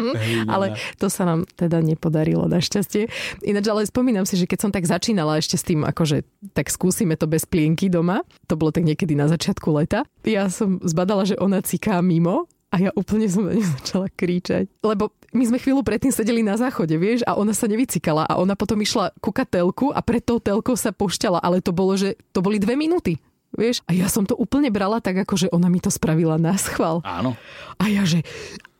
Ale 0.52 0.74
to 0.98 1.06
sa 1.06 1.22
nám 1.22 1.46
teda 1.54 1.78
nepodarilo 1.78 2.50
našťastie. 2.50 3.06
Ináč 3.46 3.66
ale 3.70 3.86
spomínam 3.86 4.26
si, 4.26 4.34
že 4.34 4.50
keď 4.50 4.58
som 4.58 4.70
tak 4.74 4.90
začínala 4.90 5.38
ešte 5.38 5.54
s 5.54 5.62
tým, 5.62 5.86
akože 5.86 6.26
tak 6.50 6.66
skúsime 6.66 7.14
to 7.14 7.30
bez 7.30 7.46
plienky 7.46 7.86
doma, 7.86 8.26
to 8.50 8.58
bolo 8.58 8.74
tak 8.74 8.82
niekedy 8.82 9.14
na 9.14 9.30
začiatku 9.30 9.70
leta, 9.70 10.02
ja 10.26 10.50
som 10.50 10.82
zbadala, 10.82 11.22
že 11.22 11.38
ona 11.38 11.62
ciká 11.62 12.02
mimo 12.02 12.50
a 12.70 12.76
ja 12.78 12.90
úplne 12.94 13.26
som 13.26 13.46
na 13.46 13.58
ňu 13.58 13.66
začala 13.82 14.06
kričať. 14.06 14.70
Lebo 14.86 15.10
my 15.34 15.44
sme 15.46 15.58
chvíľu 15.58 15.82
predtým 15.82 16.14
sedeli 16.14 16.42
na 16.46 16.54
záchode, 16.54 16.94
vieš, 16.94 17.26
a 17.26 17.34
ona 17.34 17.50
sa 17.50 17.66
nevycikala 17.66 18.26
a 18.30 18.38
ona 18.38 18.54
potom 18.54 18.78
išla 18.78 19.10
ku 19.18 19.34
telku 19.34 19.90
a 19.90 20.00
pred 20.02 20.22
tou 20.22 20.38
telkou 20.38 20.78
sa 20.78 20.94
pošťala, 20.94 21.42
ale 21.42 21.58
to 21.58 21.74
bolo, 21.74 21.98
že 21.98 22.14
to 22.30 22.42
boli 22.42 22.62
dve 22.62 22.78
minúty. 22.78 23.18
Vieš? 23.50 23.82
A 23.90 23.98
ja 23.98 24.06
som 24.06 24.22
to 24.22 24.38
úplne 24.38 24.70
brala 24.70 25.02
tak, 25.02 25.26
ako 25.26 25.34
že 25.34 25.48
ona 25.50 25.66
mi 25.66 25.82
to 25.82 25.90
spravila 25.90 26.38
na 26.38 26.54
schvál. 26.54 27.02
Áno. 27.02 27.34
A 27.82 27.90
ja, 27.90 28.06
že 28.06 28.22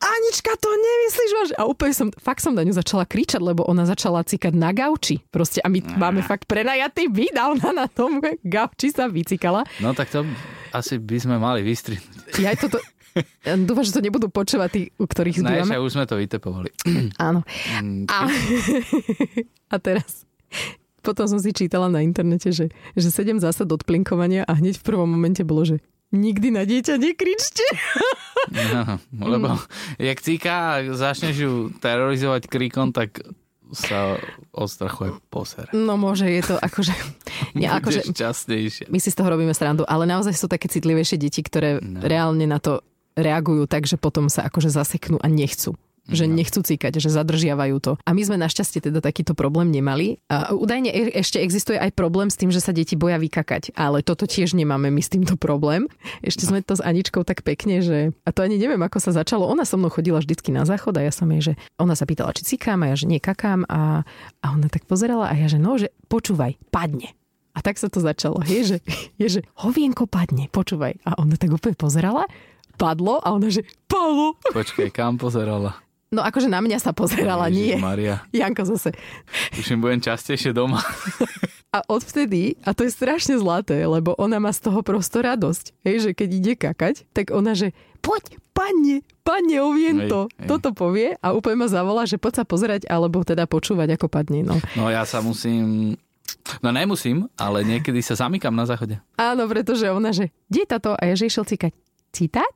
Anička, 0.01 0.55
to 0.57 0.71
nemyslíš 0.71 1.33
vážne? 1.37 1.57
A 1.61 1.69
úplne 1.69 1.93
som, 1.93 2.09
fakt 2.23 2.41
som 2.41 2.55
na 2.55 2.65
ňu 2.65 2.73
začala 2.73 3.05
kričať, 3.05 3.43
lebo 3.43 3.67
ona 3.67 3.85
začala 3.85 4.25
cikať 4.25 4.55
na 4.55 4.71
gauči. 4.73 5.21
Proste, 5.29 5.61
a 5.61 5.69
my 5.69 5.83
máme 5.99 6.23
fakt 6.25 6.49
prenajatý 6.49 7.11
byt 7.11 7.37
a 7.37 7.53
ona 7.53 7.85
na 7.85 7.87
tom 7.91 8.23
gauči 8.47 8.95
sa 8.95 9.11
vycikala. 9.11 9.67
No 9.83 9.93
tak 9.93 10.09
to 10.09 10.25
asi 10.73 10.97
by 10.97 11.19
sme 11.19 11.37
mali 11.37 11.61
vystrihnúť. 11.67 12.39
Ja 12.39 12.55
toto... 12.55 12.79
Dúfam, 13.69 13.85
že 13.85 13.93
to 13.93 14.01
nebudú 14.01 14.27
počúvať 14.27 14.69
tí, 14.71 14.83
u 14.95 15.05
ktorých 15.05 15.41
zbývame. 15.41 15.69
však 15.69 15.83
už 15.83 15.93
sme 15.93 16.07
to 16.07 16.17
vytepovali. 16.17 16.71
Áno. 17.29 17.43
Mm, 17.81 18.07
A, 18.07 18.19
a 19.75 19.77
teraz... 19.77 20.25
Potom 21.01 21.25
som 21.25 21.41
si 21.41 21.57
čítala 21.57 21.89
na 21.89 22.05
internete, 22.05 22.53
že, 22.53 22.69
že 22.93 23.09
7 23.09 23.41
zásad 23.41 23.65
odplinkovania 23.65 24.45
a 24.45 24.53
hneď 24.53 24.77
v 24.77 24.85
prvom 24.85 25.09
momente 25.09 25.41
bolo, 25.41 25.65
že 25.65 25.77
nikdy 26.13 26.53
na 26.53 26.69
dieťa 26.69 27.01
nekričte. 27.01 27.65
No, 28.53 29.01
lebo 29.33 29.57
jak 29.97 30.21
cíka 30.21 30.53
a 30.53 30.93
začneš 30.93 31.37
ju 31.41 31.53
terorizovať 31.81 32.45
kríkom, 32.45 32.93
tak 32.93 33.17
sa 33.73 34.21
od 34.53 34.69
strachu 34.69 35.01
aj 35.09 35.13
poser. 35.31 35.67
No 35.73 35.97
môže, 35.97 36.27
je 36.27 36.43
to 36.45 36.59
akože... 36.59 36.93
Ja, 37.57 37.79
akože 37.79 38.05
my 38.91 38.99
si 38.99 39.09
z 39.09 39.17
toho 39.17 39.31
robíme 39.31 39.55
srandu, 39.55 39.87
ale 39.87 40.05
naozaj 40.05 40.35
sú 40.35 40.51
také 40.51 40.67
citlivejšie 40.69 41.17
deti, 41.17 41.41
ktoré 41.41 41.81
No. 41.81 42.03
reálne 42.05 42.45
na 42.45 42.61
to 42.61 42.83
reagujú 43.15 43.67
tak, 43.67 43.87
že 43.87 43.97
potom 43.97 44.29
sa 44.29 44.47
akože 44.47 44.69
zaseknú 44.69 45.19
a 45.19 45.27
nechcú. 45.27 45.75
Že 46.11 46.27
No. 46.27 46.43
nechcú 46.43 46.59
cíkať, 46.65 46.99
že 46.99 47.13
zadržiavajú 47.13 47.77
to. 47.79 47.93
A 48.03 48.11
my 48.11 48.23
sme 48.25 48.41
našťastie 48.41 48.83
teda 48.83 48.99
takýto 48.99 49.37
problém 49.37 49.71
nemali. 49.71 50.19
A 50.27 50.51
údajne 50.51 50.91
e- 50.91 51.15
ešte 51.15 51.39
existuje 51.39 51.79
aj 51.79 51.95
problém 51.95 52.27
s 52.27 52.41
tým, 52.41 52.51
že 52.51 52.59
sa 52.59 52.75
deti 52.75 52.99
boja 52.99 53.21
vykakať. 53.21 53.77
Ale 53.79 54.03
toto 54.03 54.27
tiež 54.27 54.59
nemáme 54.59 54.91
my 54.91 54.99
s 54.99 55.13
týmto 55.13 55.39
problém. 55.39 55.87
Ešte 56.25 56.49
sme 56.51 56.67
to 56.67 56.75
s 56.75 56.83
Aničkou 56.83 57.23
tak 57.23 57.47
pekne, 57.47 57.79
že... 57.85 58.11
A 58.27 58.33
to 58.35 58.43
ani 58.43 58.59
neviem, 58.59 58.81
ako 58.83 58.99
sa 58.99 59.15
začalo. 59.15 59.47
Ona 59.47 59.63
so 59.63 59.79
mnou 59.79 59.93
chodila 59.93 60.19
vždycky 60.19 60.51
na 60.51 60.67
záchod 60.67 60.99
a 60.99 61.05
ja 61.05 61.13
som 61.15 61.31
jej, 61.31 61.53
že... 61.53 61.55
Ona 61.79 61.95
sa 61.95 62.09
pýtala, 62.09 62.35
či 62.35 62.43
cikám 62.43 62.81
a 62.83 62.91
ja, 62.91 62.97
že 62.99 63.07
nie 63.07 63.23
kakám. 63.23 63.63
A, 63.71 64.03
a 64.43 64.47
ona 64.51 64.67
tak 64.67 64.89
pozerala 64.91 65.31
a 65.31 65.37
ja, 65.39 65.47
že 65.47 65.63
no, 65.63 65.79
že 65.79 65.95
počúvaj, 66.11 66.59
padne. 66.75 67.13
A 67.55 67.63
tak 67.63 67.77
sa 67.83 67.87
to 67.87 67.99
začalo. 68.03 68.41
Je, 68.49 68.63
že, 68.67 68.79
je, 69.21 69.27
že 69.29 69.41
hovienko 69.63 70.11
padne, 70.11 70.51
počúvaj. 70.51 70.97
A 71.07 71.21
ona 71.23 71.39
tak 71.39 71.55
úplne 71.55 71.77
pozerala, 71.79 72.27
padlo 72.81 73.21
a 73.21 73.37
ona, 73.37 73.53
že 73.53 73.69
padlo. 73.85 74.41
Počkaj, 74.41 74.89
kam 74.89 75.21
pozerala? 75.21 75.77
No 76.11 76.27
akože 76.27 76.51
na 76.51 76.59
mňa 76.59 76.81
sa 76.81 76.91
pozerala, 76.91 77.47
nie. 77.53 77.77
Maria. 77.79 78.25
Janko 78.35 78.65
zase. 78.67 78.97
Už 79.55 79.77
im 79.77 79.85
budem 79.85 80.01
častejšie 80.03 80.51
doma. 80.57 80.81
A 81.71 81.87
odvtedy, 81.87 82.59
a 82.67 82.75
to 82.75 82.83
je 82.83 82.91
strašne 82.91 83.39
zlaté, 83.39 83.87
lebo 83.87 84.19
ona 84.19 84.43
má 84.43 84.51
z 84.51 84.67
toho 84.67 84.83
prosto 84.83 85.23
radosť. 85.23 85.87
Hej, 85.87 85.97
že 86.03 86.11
keď 86.19 86.29
ide 86.35 86.53
kakať, 86.59 87.07
tak 87.15 87.31
ona, 87.31 87.55
že 87.55 87.71
poď, 88.03 88.43
padne, 88.51 89.07
padne, 89.23 89.63
oviem 89.63 90.11
to. 90.11 90.27
Hej, 90.27 90.35
hej. 90.35 90.49
Toto 90.51 90.75
povie 90.75 91.15
a 91.23 91.31
úplne 91.31 91.63
ma 91.63 91.71
zavolá, 91.71 92.11
že 92.11 92.19
poď 92.19 92.43
sa 92.43 92.45
pozerať, 92.45 92.91
alebo 92.91 93.23
teda 93.23 93.47
počúvať, 93.47 93.95
ako 93.95 94.11
padne. 94.11 94.43
No. 94.43 94.59
No 94.75 94.91
ja 94.91 95.07
sa 95.07 95.23
musím... 95.23 95.95
No 96.59 96.75
nemusím, 96.75 97.31
ale 97.39 97.63
niekedy 97.63 98.03
sa 98.03 98.19
zamykam 98.19 98.51
na 98.51 98.67
záchode. 98.67 98.99
Áno, 99.15 99.47
pretože 99.47 99.87
ona, 99.87 100.11
že 100.11 100.35
kde 100.51 100.67
táto? 100.67 100.99
A 100.99 101.07
ja, 101.07 101.15
že 101.15 101.31
išiel 101.31 101.47
cikať. 101.47 101.71
Cítať? 102.11 102.51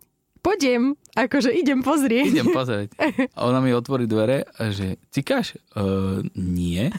Poďem, 0.45 0.93
akože 1.15 1.51
idem 1.55 1.81
pozrieť. 1.81 2.27
Idem 2.31 2.51
pozrieť. 2.51 2.95
A 3.39 3.47
ona 3.47 3.63
mi 3.63 3.71
otvorí 3.71 4.07
dvere 4.11 4.47
a 4.59 4.71
že, 4.71 4.99
cikáš? 5.15 5.59
Uh, 5.75 6.23
nie. 6.35 6.91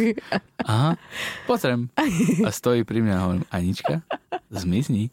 Aha, 0.70 0.96
pozriem. 1.44 1.92
A 2.44 2.48
stojí 2.48 2.88
pri 2.88 3.04
mňa 3.04 3.14
a 3.14 3.22
hovorím, 3.28 3.44
Anička, 3.52 4.00
zmizni. 4.48 5.12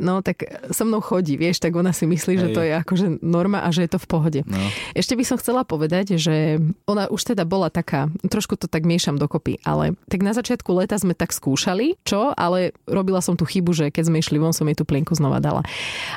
No 0.00 0.24
tak 0.24 0.48
so 0.72 0.88
mnou 0.88 1.04
chodí, 1.04 1.36
vieš, 1.36 1.60
tak 1.60 1.76
ona 1.76 1.92
si 1.92 2.08
myslí, 2.08 2.34
že 2.40 2.48
Hej. 2.50 2.54
to 2.56 2.60
je 2.64 2.72
akože 2.72 3.06
norma 3.20 3.60
a 3.60 3.68
že 3.68 3.84
je 3.84 3.90
to 3.92 4.00
v 4.00 4.08
pohode. 4.08 4.40
No. 4.48 4.56
Ešte 4.96 5.12
by 5.18 5.24
som 5.28 5.36
chcela 5.36 5.66
povedať, 5.66 6.16
že 6.16 6.56
ona 6.88 7.10
už 7.10 7.34
teda 7.34 7.44
bola 7.44 7.68
taká, 7.68 8.08
trošku 8.24 8.56
to 8.56 8.64
tak 8.64 8.88
miešam 8.88 9.20
dokopy, 9.20 9.60
ale 9.66 9.92
tak 10.08 10.24
na 10.24 10.32
začiatku 10.32 10.72
leta 10.72 10.96
sme 10.96 11.12
tak 11.12 11.36
skúšali, 11.36 12.00
čo, 12.06 12.32
ale 12.32 12.72
robila 12.88 13.20
som 13.20 13.36
tú 13.36 13.44
chybu, 13.44 13.76
že 13.76 13.86
keď 13.92 14.08
sme 14.08 14.20
išli 14.24 14.40
von, 14.40 14.56
som 14.56 14.64
jej 14.64 14.78
tú 14.78 14.88
plienku 14.88 15.12
znova 15.12 15.42
dala. 15.42 15.60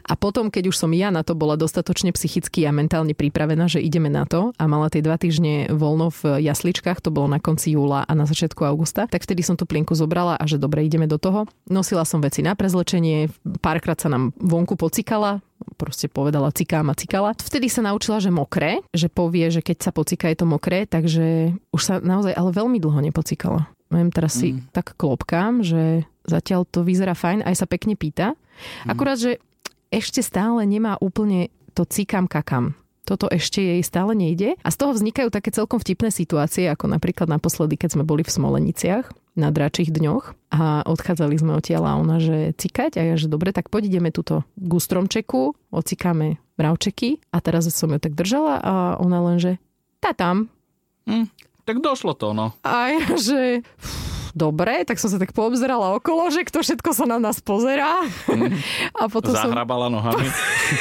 A 0.07 0.15
potom, 0.15 0.47
keď 0.47 0.71
už 0.71 0.79
som 0.79 0.95
ja 0.97 1.13
na 1.13 1.21
to 1.21 1.37
bola 1.37 1.53
dostatočne 1.53 2.09
psychicky 2.11 2.65
a 2.65 2.73
mentálne 2.73 3.13
pripravená, 3.13 3.69
že 3.69 3.77
ideme 3.77 4.09
na 4.09 4.25
to 4.25 4.57
a 4.57 4.65
mala 4.65 4.89
tie 4.89 5.05
dva 5.05 5.21
týždne 5.21 5.69
voľno 5.69 6.09
v 6.09 6.41
jasličkách, 6.41 7.05
to 7.05 7.13
bolo 7.13 7.29
na 7.29 7.37
konci 7.37 7.77
júla 7.77 8.01
a 8.03 8.11
na 8.17 8.25
začiatku 8.25 8.65
augusta, 8.65 9.05
tak 9.05 9.21
vtedy 9.21 9.45
som 9.45 9.53
tú 9.53 9.69
plienku 9.69 9.93
zobrala 9.93 10.33
a 10.35 10.43
že 10.49 10.57
dobre, 10.57 10.81
ideme 10.81 11.05
do 11.05 11.21
toho. 11.21 11.45
Nosila 11.69 12.01
som 12.01 12.17
veci 12.19 12.41
na 12.41 12.57
prezlečenie, 12.57 13.29
párkrát 13.61 14.01
sa 14.01 14.09
nám 14.09 14.33
vonku 14.41 14.73
pocikala, 14.73 15.45
proste 15.77 16.09
povedala 16.09 16.49
cikám 16.49 16.89
a 16.89 16.97
cikala. 16.97 17.37
Vtedy 17.37 17.69
sa 17.69 17.85
naučila, 17.85 18.17
že 18.17 18.33
mokré, 18.33 18.81
že 18.97 19.09
povie, 19.13 19.53
že 19.53 19.61
keď 19.61 19.77
sa 19.85 19.91
pocika 19.93 20.25
je 20.33 20.37
to 20.41 20.49
mokré, 20.49 20.89
takže 20.89 21.53
už 21.69 21.81
sa 21.81 22.01
naozaj 22.01 22.33
ale 22.33 22.49
veľmi 22.49 22.81
dlho 22.81 22.97
nepocikala. 23.05 23.69
Viem, 23.87 24.11
teraz 24.11 24.35
si 24.35 24.51
Mm. 24.51 24.67
tak 24.75 24.99
klopkám, 24.99 25.63
že 25.63 26.03
zatiaľ 26.27 26.67
to 26.67 26.83
vyzerá 26.83 27.15
fajn, 27.15 27.47
aj 27.47 27.55
sa 27.55 27.65
pekne 27.69 27.95
pýta. 27.95 28.35
Akurát, 28.83 29.15
že 29.15 29.39
ešte 29.93 30.19
stále 30.23 30.63
nemá 30.67 30.99
úplne 30.99 31.49
to 31.77 31.85
cikam 31.85 32.25
kakam. 32.25 32.73
Toto 33.07 33.31
ešte 33.31 33.63
jej 33.63 33.79
stále 33.87 34.11
nejde. 34.11 34.59
A 34.59 34.69
z 34.73 34.77
toho 34.83 34.91
vznikajú 34.91 35.31
také 35.31 35.47
celkom 35.55 35.79
vtipné 35.79 36.11
situácie, 36.11 36.67
ako 36.67 36.91
napríklad 36.91 37.31
naposledy, 37.31 37.79
keď 37.79 37.95
sme 37.95 38.03
boli 38.03 38.27
v 38.27 38.35
Smoleniciach 38.35 39.07
na 39.39 39.47
dračích 39.47 39.93
dňoch 39.93 40.35
a 40.51 40.83
odchádzali 40.83 41.39
sme 41.39 41.55
odtiaľ 41.55 41.83
a 41.87 41.99
ona, 42.01 42.17
že 42.19 42.51
cikať 42.57 42.99
a 42.99 43.01
ja, 43.07 43.15
že 43.15 43.31
dobre, 43.31 43.55
tak 43.55 43.71
poď 43.71 43.87
ideme 43.87 44.11
tuto 44.11 44.43
k 44.59 44.71
stromčeku, 44.75 45.55
ocikáme 45.71 46.41
mravčeky 46.57 47.21
a 47.31 47.37
teraz 47.39 47.69
som 47.71 47.93
ju 47.93 47.99
tak 48.01 48.17
držala 48.17 48.59
a 48.59 48.73
ona 48.99 49.23
len, 49.23 49.37
že 49.39 49.51
tá 50.01 50.11
tam. 50.11 50.49
Hm, 51.05 51.29
tak 51.63 51.79
došlo 51.79 52.17
to, 52.17 52.33
no. 52.35 52.57
A 52.65 52.91
ja, 52.91 53.07
že 53.15 53.61
"Pff, 53.61 54.16
dobre, 54.37 54.85
tak 54.85 55.01
som 55.01 55.09
sa 55.09 55.17
tak 55.17 55.33
poobzerala 55.33 55.97
okolo, 55.97 56.29
že 56.29 56.45
kto 56.45 56.61
všetko 56.61 56.89
sa 56.93 57.09
na 57.09 57.17
nás 57.17 57.41
pozerá. 57.41 58.05
A 59.01 59.09
potom 59.09 59.33
som, 59.33 59.49
Zahrabala 59.49 59.89
nohami. 59.89 60.29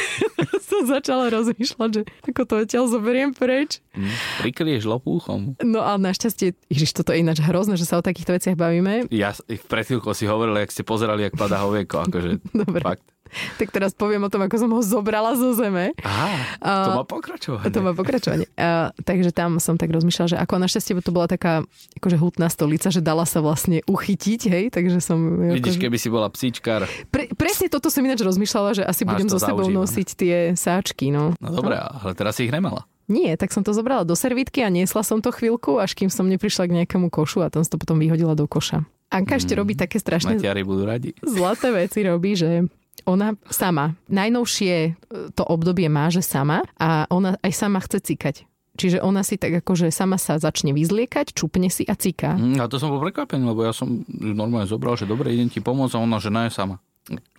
som 0.69 0.85
začala 0.85 1.33
rozmýšľať, 1.33 1.89
že 1.89 2.01
ako 2.29 2.41
to 2.45 2.53
odtiaľ 2.61 2.85
zoberiem 2.85 3.33
preč. 3.33 3.81
Hm, 3.97 4.13
Prikryješ 4.45 4.85
lopúchom. 4.85 5.57
No 5.65 5.81
a 5.81 5.97
našťastie, 5.97 6.53
ježiš, 6.69 6.93
toto 6.93 7.15
je 7.15 7.25
ináč 7.25 7.41
hrozné, 7.41 7.79
že 7.79 7.89
sa 7.89 7.97
o 7.97 8.05
takýchto 8.05 8.37
veciach 8.37 8.53
bavíme. 8.53 9.09
Ja 9.09 9.33
pred 9.65 9.83
chvíľkou 9.87 10.13
si 10.13 10.29
hovoril, 10.29 10.53
jak 10.61 10.69
ste 10.69 10.85
pozerali, 10.85 11.25
jak 11.25 11.33
padá 11.33 11.65
hovieko. 11.65 12.05
Akože, 12.05 12.37
Dobre. 12.61 12.81
fakt. 12.85 13.03
Tak 13.57 13.69
teraz 13.69 13.91
poviem 13.91 14.21
o 14.21 14.29
tom, 14.29 14.41
ako 14.41 14.55
som 14.57 14.69
ho 14.69 14.79
zobrala 14.79 15.33
zo 15.33 15.51
zeme. 15.51 15.91
Aha, 15.99 16.29
to 16.57 16.89
má 16.93 17.03
pokračovať. 17.03 17.63
To 17.67 17.79
má 17.79 17.91
pokračovanie. 17.91 18.45
A, 18.53 18.91
takže 18.97 19.29
tam 19.29 19.57
som 19.57 19.75
tak 19.75 19.89
rozmýšľala, 19.89 20.27
že 20.29 20.37
ako 20.37 20.53
našťastie 20.59 20.93
to 20.97 21.09
bola 21.09 21.25
taká 21.25 21.61
akože 21.95 22.15
hutná 22.15 22.47
stolica, 22.47 22.87
že 22.87 22.99
dala 22.99 23.23
sa 23.23 23.39
vlastne 23.39 23.83
uchytiť, 23.83 24.41
hej, 24.45 24.65
takže 24.69 24.97
som... 24.97 25.17
Vidíš, 25.53 25.75
akože, 25.75 25.83
keby 25.83 25.97
si 25.97 26.07
bola 26.07 26.27
psíčkar. 26.27 26.85
pre, 27.07 27.29
presne 27.31 27.67
toto 27.67 27.87
som 27.87 28.01
ináč 28.01 28.21
rozmýšľala, 28.21 28.69
že 28.73 28.83
asi 28.83 29.03
Máš 29.03 29.11
budem 29.13 29.27
so 29.27 29.37
sebou 29.37 29.63
zaužívané. 29.63 29.79
nosiť 29.79 30.07
tie 30.13 30.35
sáčky, 30.53 31.09
no. 31.09 31.37
No 31.37 31.49
dobré, 31.49 31.77
ale 31.77 32.11
teraz 32.11 32.35
si 32.35 32.45
ich 32.45 32.51
nemala. 32.51 32.83
Nie, 33.07 33.39
tak 33.39 33.55
som 33.55 33.63
to 33.63 33.71
zobrala 33.71 34.03
do 34.03 34.13
servítky 34.13 34.59
a 34.59 34.69
niesla 34.69 34.99
som 34.99 35.23
to 35.23 35.31
chvíľku, 35.31 35.79
až 35.79 35.95
kým 35.95 36.11
som 36.11 36.27
neprišla 36.27 36.67
k 36.67 36.75
nejakému 36.83 37.07
košu 37.07 37.39
a 37.39 37.47
tam 37.47 37.63
som 37.63 37.71
to 37.71 37.79
potom 37.79 37.95
vyhodila 37.95 38.35
do 38.35 38.43
koša. 38.43 38.83
Anka 39.07 39.39
ešte 39.39 39.55
Mm. 39.55 39.59
robí 39.63 39.73
také 39.73 39.95
strašné 39.95 40.35
Matiari 40.35 40.67
budú 40.67 40.83
radi. 40.83 41.15
zlaté 41.23 41.71
veci 41.71 42.03
robí, 42.03 42.35
že 42.35 42.67
ona 43.05 43.37
sama, 43.51 43.93
najnovšie 44.09 44.75
e, 44.77 44.89
to 45.35 45.43
obdobie 45.45 45.91
má, 45.91 46.09
že 46.09 46.25
sama 46.25 46.65
a 46.79 47.05
ona 47.13 47.37
aj 47.45 47.53
sama 47.53 47.83
chce 47.83 48.01
cikať. 48.01 48.47
Čiže 48.77 49.01
ona 49.01 49.25
si 49.25 49.41
tak 49.41 49.57
akože 49.65 49.89
sama 49.89 50.21
sa 50.21 50.37
začne 50.37 50.69
vyzliekať, 50.69 51.33
čupne 51.33 51.65
si 51.73 51.81
a 51.89 51.97
ciká. 51.97 52.37
Hm, 52.37 52.61
a 52.61 52.69
to 52.69 52.77
som 52.77 52.93
bol 52.93 53.01
prekvapený, 53.01 53.41
lebo 53.41 53.65
ja 53.65 53.73
som 53.73 54.05
normálne 54.13 54.69
zobral, 54.69 54.93
že 54.93 55.09
dobre, 55.09 55.33
idem 55.33 55.49
ti 55.49 55.65
pomôcť 55.65 55.97
a 55.97 56.03
ona, 56.05 56.21
že 56.21 56.29
ne, 56.29 56.53
sama. 56.53 56.77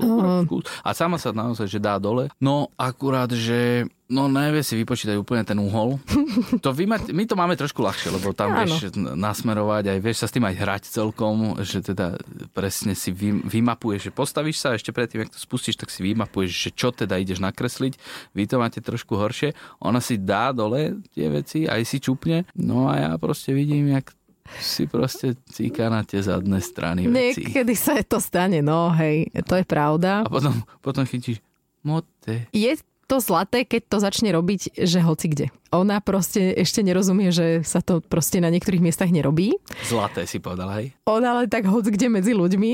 Aha. 0.03 0.43
Skús. 0.49 0.65
A 0.83 0.91
sama 0.97 1.21
sa 1.21 1.31
naozaj, 1.31 1.69
že 1.69 1.79
dá 1.79 2.01
dole. 2.01 2.33
No 2.43 2.73
akurát, 2.75 3.29
že 3.31 3.87
no 4.09 4.25
nevie 4.27 4.65
si 4.65 4.73
vypočítať 4.77 5.17
úplne 5.21 5.45
ten 5.45 5.57
uhol. 5.61 6.01
To 6.65 6.73
vy 6.73 6.89
ma, 6.89 6.97
my 6.97 7.25
to 7.29 7.37
máme 7.37 7.55
trošku 7.55 7.85
ľahšie, 7.85 8.09
lebo 8.09 8.33
tam 8.33 8.57
Áno. 8.57 8.65
vieš 8.65 8.91
nasmerovať, 8.97 9.95
aj 9.95 9.99
vieš 10.01 10.25
sa 10.25 10.27
s 10.27 10.35
tým 10.35 10.49
aj 10.49 10.57
hrať 10.57 10.83
celkom, 10.89 11.61
že 11.61 11.85
teda 11.85 12.17
presne 12.57 12.97
si 12.97 13.13
vy, 13.13 13.45
vymapuješ, 13.45 14.11
že 14.11 14.13
postavíš 14.13 14.57
sa 14.59 14.73
a 14.73 14.77
ešte 14.81 14.91
predtým, 14.97 15.29
ak 15.29 15.37
to 15.37 15.39
spustíš, 15.39 15.77
tak 15.77 15.93
si 15.93 16.01
vymapuješ, 16.03 16.51
že 16.51 16.71
čo 16.73 16.89
teda 16.91 17.21
ideš 17.21 17.45
nakresliť. 17.45 18.01
Vy 18.33 18.43
to 18.49 18.57
máte 18.57 18.81
trošku 18.81 19.15
horšie. 19.15 19.53
Ona 19.85 20.01
si 20.01 20.17
dá 20.17 20.51
dole 20.57 20.99
tie 21.13 21.29
veci, 21.29 21.69
aj 21.69 21.85
si 21.85 22.01
čupne. 22.01 22.49
No 22.57 22.89
a 22.89 22.97
ja 22.97 23.11
proste 23.21 23.53
vidím, 23.53 23.93
jak 23.93 24.17
si 24.57 24.89
proste 24.89 25.37
cíka 25.53 25.93
na 25.93 26.01
tie 26.03 26.25
zadné 26.25 26.65
strany 26.65 27.05
veci. 27.05 27.45
Niekedy 27.45 27.75
sa 27.77 28.01
to 28.01 28.17
stane, 28.17 28.65
no 28.65 28.89
hej, 28.97 29.29
to 29.45 29.61
je 29.61 29.65
pravda. 29.69 30.25
A 30.25 30.29
potom, 30.33 30.57
potom 30.81 31.05
chytíš 31.05 31.45
mote. 31.85 32.49
Je 32.53 32.73
to 33.09 33.25
zlaté, 33.25 33.65
keď 33.65 33.83
to 33.89 33.97
začne 34.05 34.29
robiť, 34.37 34.77
že 34.77 35.01
hoci 35.01 35.27
kde. 35.33 35.47
Ona 35.73 36.05
proste 36.05 36.53
ešte 36.53 36.85
nerozumie, 36.85 37.33
že 37.33 37.65
sa 37.65 37.81
to 37.81 38.05
proste 38.05 38.41
na 38.45 38.53
niektorých 38.53 38.85
miestach 38.85 39.09
nerobí. 39.09 39.57
Zlaté 39.89 40.29
si 40.29 40.41
povedal, 40.41 40.69
hej? 40.77 40.87
Ona 41.09 41.41
ale 41.41 41.45
tak 41.49 41.65
hoc 41.69 41.89
kde 41.89 42.13
medzi 42.13 42.37
ľuďmi 42.37 42.73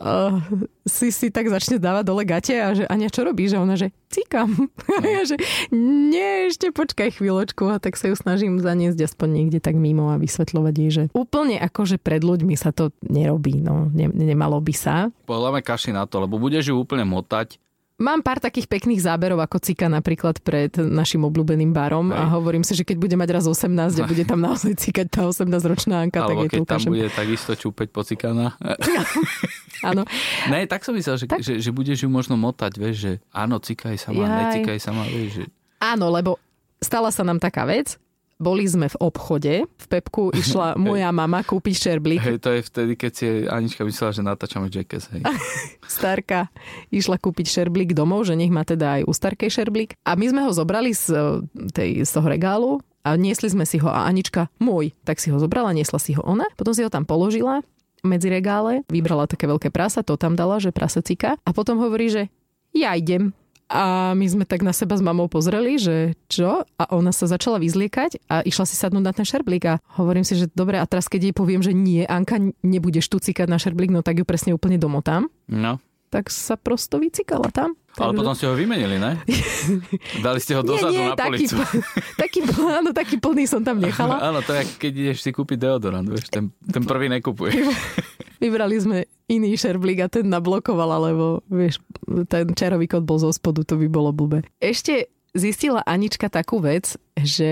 uh, 0.00 0.38
si 0.86 1.10
si 1.10 1.28
tak 1.28 1.50
začne 1.50 1.76
dávať 1.82 2.04
dole 2.06 2.24
gate 2.26 2.56
a 2.58 2.72
že 2.72 2.84
Ania, 2.86 3.10
čo 3.10 3.26
robíš? 3.26 3.58
A 3.58 3.62
ona, 3.62 3.74
že 3.74 3.90
cikam. 4.08 4.54
A 5.02 5.04
ja, 5.06 5.22
že 5.26 5.36
nie, 5.74 6.46
ešte 6.50 6.70
počkaj 6.70 7.18
chvíľočku 7.18 7.64
a 7.66 7.80
tak 7.80 7.96
sa 7.96 8.12
ju 8.12 8.14
snažím 8.14 8.60
zaniesť 8.60 9.08
aspoň 9.08 9.28
niekde 9.30 9.58
tak 9.58 9.74
mimo 9.74 10.12
a 10.12 10.20
vysvetľovať 10.20 10.74
jej, 10.76 10.90
že 10.90 11.04
úplne 11.16 11.56
akože 11.58 11.96
pred 11.98 12.20
ľuďmi 12.22 12.54
sa 12.54 12.70
to 12.70 12.92
nerobí, 13.02 13.58
no 13.58 13.88
ne, 13.90 14.12
nemalo 14.12 14.60
by 14.60 14.74
sa. 14.76 14.94
Pohľadme 15.24 15.64
kaši 15.64 15.90
na 15.96 16.04
to, 16.04 16.22
lebo 16.22 16.36
budeš 16.36 16.70
ju 16.70 16.74
úplne 16.76 17.08
motať 17.08 17.56
Mám 18.02 18.26
pár 18.26 18.42
takých 18.42 18.66
pekných 18.66 18.98
záberov, 18.98 19.38
ako 19.38 19.62
Cika 19.62 19.86
napríklad 19.86 20.42
pred 20.42 20.74
našim 20.74 21.22
obľúbeným 21.22 21.70
barom 21.70 22.10
a 22.10 22.26
Hej. 22.26 22.34
hovorím 22.34 22.66
si, 22.66 22.74
že 22.74 22.82
keď 22.82 22.98
bude 22.98 23.14
mať 23.14 23.30
raz 23.30 23.44
18 23.46 23.70
a 23.94 24.10
bude 24.10 24.26
tam 24.26 24.42
naozaj 24.42 24.74
cikať 24.74 25.06
tá 25.06 25.20
18-ročná 25.30 26.02
Anka, 26.02 26.26
tak 26.26 26.34
Alebo 26.34 26.42
jej 26.42 26.50
to 26.50 26.54
keď 26.58 26.62
tam 26.66 26.78
ukážem. 26.82 26.90
bude 26.90 27.08
takisto 27.14 27.52
čúpeť 27.54 27.88
pocikaná. 27.94 28.58
Áno. 29.88 30.02
Ne, 30.50 30.66
tak 30.66 30.82
som 30.82 30.98
myslel, 30.98 31.14
že, 31.14 31.26
Tak. 31.30 31.38
že, 31.42 31.62
že 31.62 31.70
budeš 31.70 32.02
ju 32.02 32.10
možno 32.10 32.34
motať, 32.34 32.72
vieš, 32.74 32.96
že 32.98 33.12
áno, 33.30 33.62
cikaj 33.62 33.94
sa 33.98 34.10
má, 34.10 34.26
Jaj. 34.26 34.38
necikaj 34.50 34.78
sa 34.82 34.90
má, 34.90 35.06
vieš, 35.06 35.42
že... 35.42 35.44
Áno, 35.78 36.10
lebo 36.10 36.38
stala 36.78 37.10
sa 37.14 37.22
nám 37.22 37.38
taká 37.38 37.66
vec, 37.66 37.98
boli 38.42 38.66
sme 38.66 38.90
v 38.90 38.96
obchode, 38.98 39.54
v 39.64 39.86
Pepku 39.86 40.34
išla 40.34 40.74
moja 40.82 41.14
mama 41.14 41.46
kúpiť 41.46 41.74
šerblík, 41.78 42.20
Hej, 42.20 42.38
to 42.42 42.50
je 42.50 42.60
vtedy, 42.66 42.92
keď 42.98 43.12
si 43.14 43.26
Anička 43.46 43.86
myslela, 43.86 44.10
že 44.10 44.22
natáčame 44.26 44.66
Jackass, 44.66 45.06
hej. 45.14 45.22
starka 45.86 46.50
išla 46.90 47.22
kúpiť 47.22 47.46
šerblík 47.46 47.94
domov, 47.94 48.26
že 48.26 48.34
nech 48.34 48.50
má 48.50 48.66
teda 48.66 49.00
aj 49.00 49.02
u 49.06 49.12
starkej 49.14 49.50
šerblík. 49.54 49.94
A 50.02 50.18
my 50.18 50.26
sme 50.26 50.40
ho 50.42 50.50
zobrali 50.50 50.90
z, 50.90 51.14
e, 51.14 51.18
tej, 51.70 51.90
z 52.02 52.10
toho 52.10 52.26
regálu 52.26 52.82
a 53.06 53.14
niesli 53.14 53.46
sme 53.50 53.62
si 53.62 53.78
ho 53.78 53.86
a 53.86 54.10
Anička, 54.10 54.50
môj, 54.58 54.90
tak 55.06 55.22
si 55.22 55.30
ho 55.30 55.38
zobrala, 55.38 55.70
niesla 55.70 56.02
si 56.02 56.18
ho 56.18 56.22
ona, 56.26 56.46
potom 56.58 56.74
si 56.74 56.82
ho 56.82 56.90
tam 56.90 57.06
položila 57.06 57.62
medzi 58.02 58.26
regále, 58.26 58.82
vybrala 58.90 59.30
také 59.30 59.46
veľké 59.46 59.70
prasa, 59.70 60.02
to 60.02 60.18
tam 60.18 60.34
dala, 60.34 60.58
že 60.58 60.74
prasa 60.74 61.00
cika 61.02 61.38
a 61.46 61.50
potom 61.54 61.78
hovorí, 61.78 62.10
že 62.10 62.22
ja 62.74 62.98
idem. 62.98 63.30
A 63.72 63.84
my 64.12 64.26
sme 64.26 64.44
tak 64.44 64.60
na 64.60 64.70
seba 64.70 64.92
s 64.92 65.00
mamou 65.00 65.26
pozreli, 65.26 65.74
že 65.74 65.96
čo? 66.26 66.68
A 66.76 66.84
ona 66.90 67.08
sa 67.08 67.24
začala 67.24 67.56
vyzliekať 67.56 68.20
a 68.26 68.40
išla 68.40 68.62
si 68.62 68.76
sadnúť 68.76 69.00
na 69.02 69.10
ten 69.10 69.24
šerblík 69.24 69.64
a 69.66 69.74
hovorím 69.96 70.22
si, 70.22 70.36
že 70.36 70.46
dobre, 70.46 70.76
a 70.76 70.84
teraz 70.84 71.06
keď 71.06 71.20
jej 71.24 71.34
poviem, 71.34 71.58
že 71.58 71.72
nie, 71.72 72.04
Anka, 72.04 72.36
nebudeš 72.60 73.08
tu 73.08 73.16
cikať 73.16 73.46
na 73.46 73.56
šerblík, 73.56 73.88
no 73.88 74.00
tak 74.00 74.18
ju 74.18 74.24
presne 74.24 74.52
úplne 74.52 74.76
domotám 74.76 75.32
No. 75.46 75.80
tak 76.08 76.28
sa 76.28 76.54
prosto 76.54 76.96
vycikala 76.96 77.48
tam. 77.48 77.72
Ale 77.94 78.12
Takže- 78.12 78.18
potom 78.18 78.34
ste 78.34 78.46
ho 78.46 78.54
vymenili, 78.54 78.96
ne? 78.96 79.20
Dali 80.24 80.38
ste 80.38 80.52
ho 80.52 80.60
dozadu 80.60 80.96
na 81.02 81.12
taký, 81.12 81.44
policu. 81.44 81.56
taký, 82.16 82.38
áno, 82.70 82.90
taký 82.90 83.16
plný 83.16 83.44
som 83.44 83.60
tam 83.60 83.76
nechala. 83.78 84.20
Áno, 84.22 84.40
to 84.40 84.52
je, 84.52 84.64
keď 84.76 84.92
ideš 84.92 85.18
si 85.20 85.30
kúpiť 85.30 85.56
deodorant, 85.58 86.04
vieš, 86.04 86.28
ten, 86.28 86.52
ten 86.62 86.82
prvý 86.82 87.08
nekupuje. 87.08 87.52
Vybrali 88.42 88.76
sme 88.76 88.96
iný 89.32 89.56
šerblík 89.56 90.04
a 90.04 90.12
ten 90.12 90.28
nablokovala, 90.28 91.08
lebo 91.08 91.40
vieš, 91.48 91.80
ten 92.28 92.52
čarový 92.52 92.84
kód 92.84 93.08
bol 93.08 93.16
zo 93.16 93.32
spodu, 93.32 93.64
to 93.64 93.80
by 93.80 93.88
bolo 93.88 94.12
blbé. 94.12 94.44
Ešte 94.60 95.08
zistila 95.32 95.80
Anička 95.88 96.28
takú 96.28 96.60
vec, 96.60 97.00
že 97.16 97.50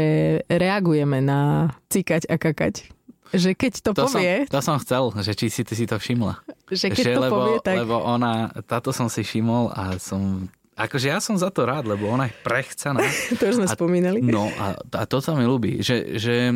reagujeme 0.52 1.24
na 1.24 1.72
cikať 1.88 2.28
a 2.28 2.36
kakať. 2.36 2.74
Že 3.30 3.50
keď 3.54 3.72
to, 3.80 3.90
To 3.94 4.10
som, 4.10 4.18
povie, 4.20 4.34
to 4.50 4.60
som 4.60 4.76
chcel, 4.82 5.14
že 5.22 5.32
či 5.38 5.46
si 5.48 5.62
ty 5.62 5.78
si 5.78 5.86
to 5.86 5.96
všimla. 5.96 6.42
že 6.66 6.90
keď 6.90 7.04
Že 7.06 7.14
to 7.14 7.20
lebo, 7.22 7.36
povie, 7.38 7.56
tak... 7.62 7.76
lebo 7.78 7.96
ona, 8.02 8.50
táto 8.66 8.90
som 8.90 9.06
si 9.06 9.22
všimol 9.22 9.70
a 9.70 9.96
som... 10.02 10.50
Akože 10.80 11.12
ja 11.12 11.20
som 11.20 11.36
za 11.36 11.52
to 11.52 11.68
rád, 11.68 11.84
lebo 11.84 12.08
ona 12.08 12.32
je 12.32 12.34
prechcaná. 12.40 13.04
To 13.38 13.44
už 13.44 13.54
sme 13.60 13.68
A- 13.68 13.76
spomínali. 13.76 14.24
No 14.24 14.48
a, 14.48 14.80
a 14.80 15.02
to 15.04 15.20
sa 15.20 15.36
mi 15.36 15.44
ľúbi, 15.44 15.84
že, 15.84 16.16
že 16.16 16.48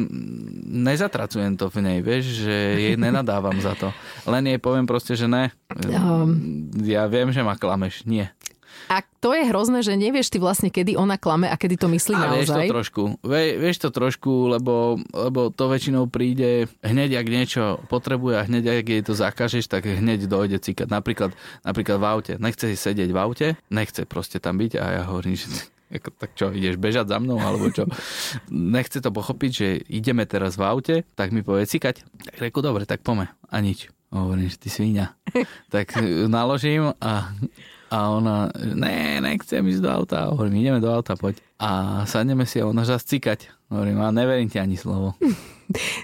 nezatracujem 0.64 1.60
to 1.60 1.68
v 1.68 1.76
nej, 1.84 1.98
vieš, 2.00 2.44
že 2.48 2.56
jej 2.80 2.96
nenadávam 3.04 3.54
za 3.60 3.76
to. 3.76 3.92
Len 4.24 4.48
jej 4.48 4.58
poviem 4.58 4.88
proste, 4.88 5.12
že 5.14 5.28
ne. 5.28 5.52
Um. 5.92 6.70
Ja 6.80 7.04
viem, 7.04 7.28
že 7.30 7.44
ma 7.44 7.54
klameš. 7.54 8.08
Nie. 8.08 8.32
A 8.88 9.00
to 9.20 9.32
je 9.32 9.48
hrozné, 9.48 9.80
že 9.80 9.96
nevieš 9.96 10.28
ty 10.28 10.36
vlastne, 10.36 10.68
kedy 10.68 10.96
ona 11.00 11.16
klame 11.16 11.48
a 11.48 11.56
kedy 11.56 11.80
to 11.80 11.88
myslí 11.88 12.12
A 12.12 12.36
vieš 12.36 12.52
to 12.52 12.60
naozaj. 12.60 12.68
trošku, 12.68 13.02
vie, 13.24 13.44
vieš 13.56 13.76
to 13.80 13.88
trošku, 13.88 14.32
lebo, 14.52 15.00
lebo 15.12 15.48
to 15.48 15.64
väčšinou 15.72 16.04
príde 16.10 16.68
hneď, 16.84 17.24
ak 17.24 17.26
niečo 17.26 17.62
potrebuje 17.88 18.34
a 18.36 18.46
hneď, 18.46 18.84
ak 18.84 18.86
jej 18.88 19.02
to 19.02 19.12
zakážeš, 19.16 19.64
tak 19.68 19.88
hneď 19.88 20.28
dojde 20.28 20.60
cikať. 20.60 20.92
Napríklad, 20.92 21.32
napríklad 21.64 21.96
v 21.96 22.06
aute. 22.06 22.32
Nechce 22.36 22.68
si 22.68 22.76
sedieť 22.76 23.08
v 23.08 23.18
aute, 23.18 23.46
nechce 23.72 24.04
proste 24.04 24.36
tam 24.36 24.60
byť 24.60 24.72
a 24.76 24.84
ja 25.00 25.02
hovorím, 25.08 25.36
že 25.40 25.48
ako, 25.96 26.08
tak 26.16 26.30
čo, 26.36 26.50
ideš 26.50 26.76
bežať 26.76 27.08
za 27.08 27.18
mnou, 27.22 27.38
alebo 27.40 27.70
čo? 27.70 27.86
Nechce 28.50 28.98
to 28.98 29.14
pochopiť, 29.14 29.50
že 29.52 29.68
ideme 29.88 30.26
teraz 30.26 30.58
v 30.58 30.62
aute, 30.66 30.96
tak 31.14 31.30
mi 31.30 31.46
povie 31.46 31.68
cikať. 31.68 32.02
Tak 32.30 32.34
reku, 32.40 32.60
dobre, 32.60 32.84
tak 32.84 33.00
pome. 33.06 33.30
A 33.48 33.56
nič. 33.62 33.88
Hovorím, 34.14 34.46
že 34.46 34.58
ty 34.58 34.68
svíňa. 34.70 35.06
tak 35.74 35.98
naložím 36.30 36.94
a, 37.02 37.34
a 37.88 38.10
ona, 38.10 38.36
ne, 38.54 39.20
nechcem 39.20 39.60
ísť 39.60 39.80
do 39.80 39.90
auta. 39.90 40.28
Hovorím, 40.28 40.60
ideme 40.60 40.78
do 40.78 40.88
auta, 40.88 41.14
poď. 41.14 41.40
A 41.56 42.02
sadneme 42.04 42.44
si 42.44 42.58
a 42.58 42.66
ona 42.66 42.82
zase 42.82 43.04
cikať. 43.06 43.48
Hovorím, 43.68 43.98
a 43.98 44.10
neverím 44.10 44.46
ti 44.46 44.56
ani 44.56 44.74
slovo. 44.74 45.14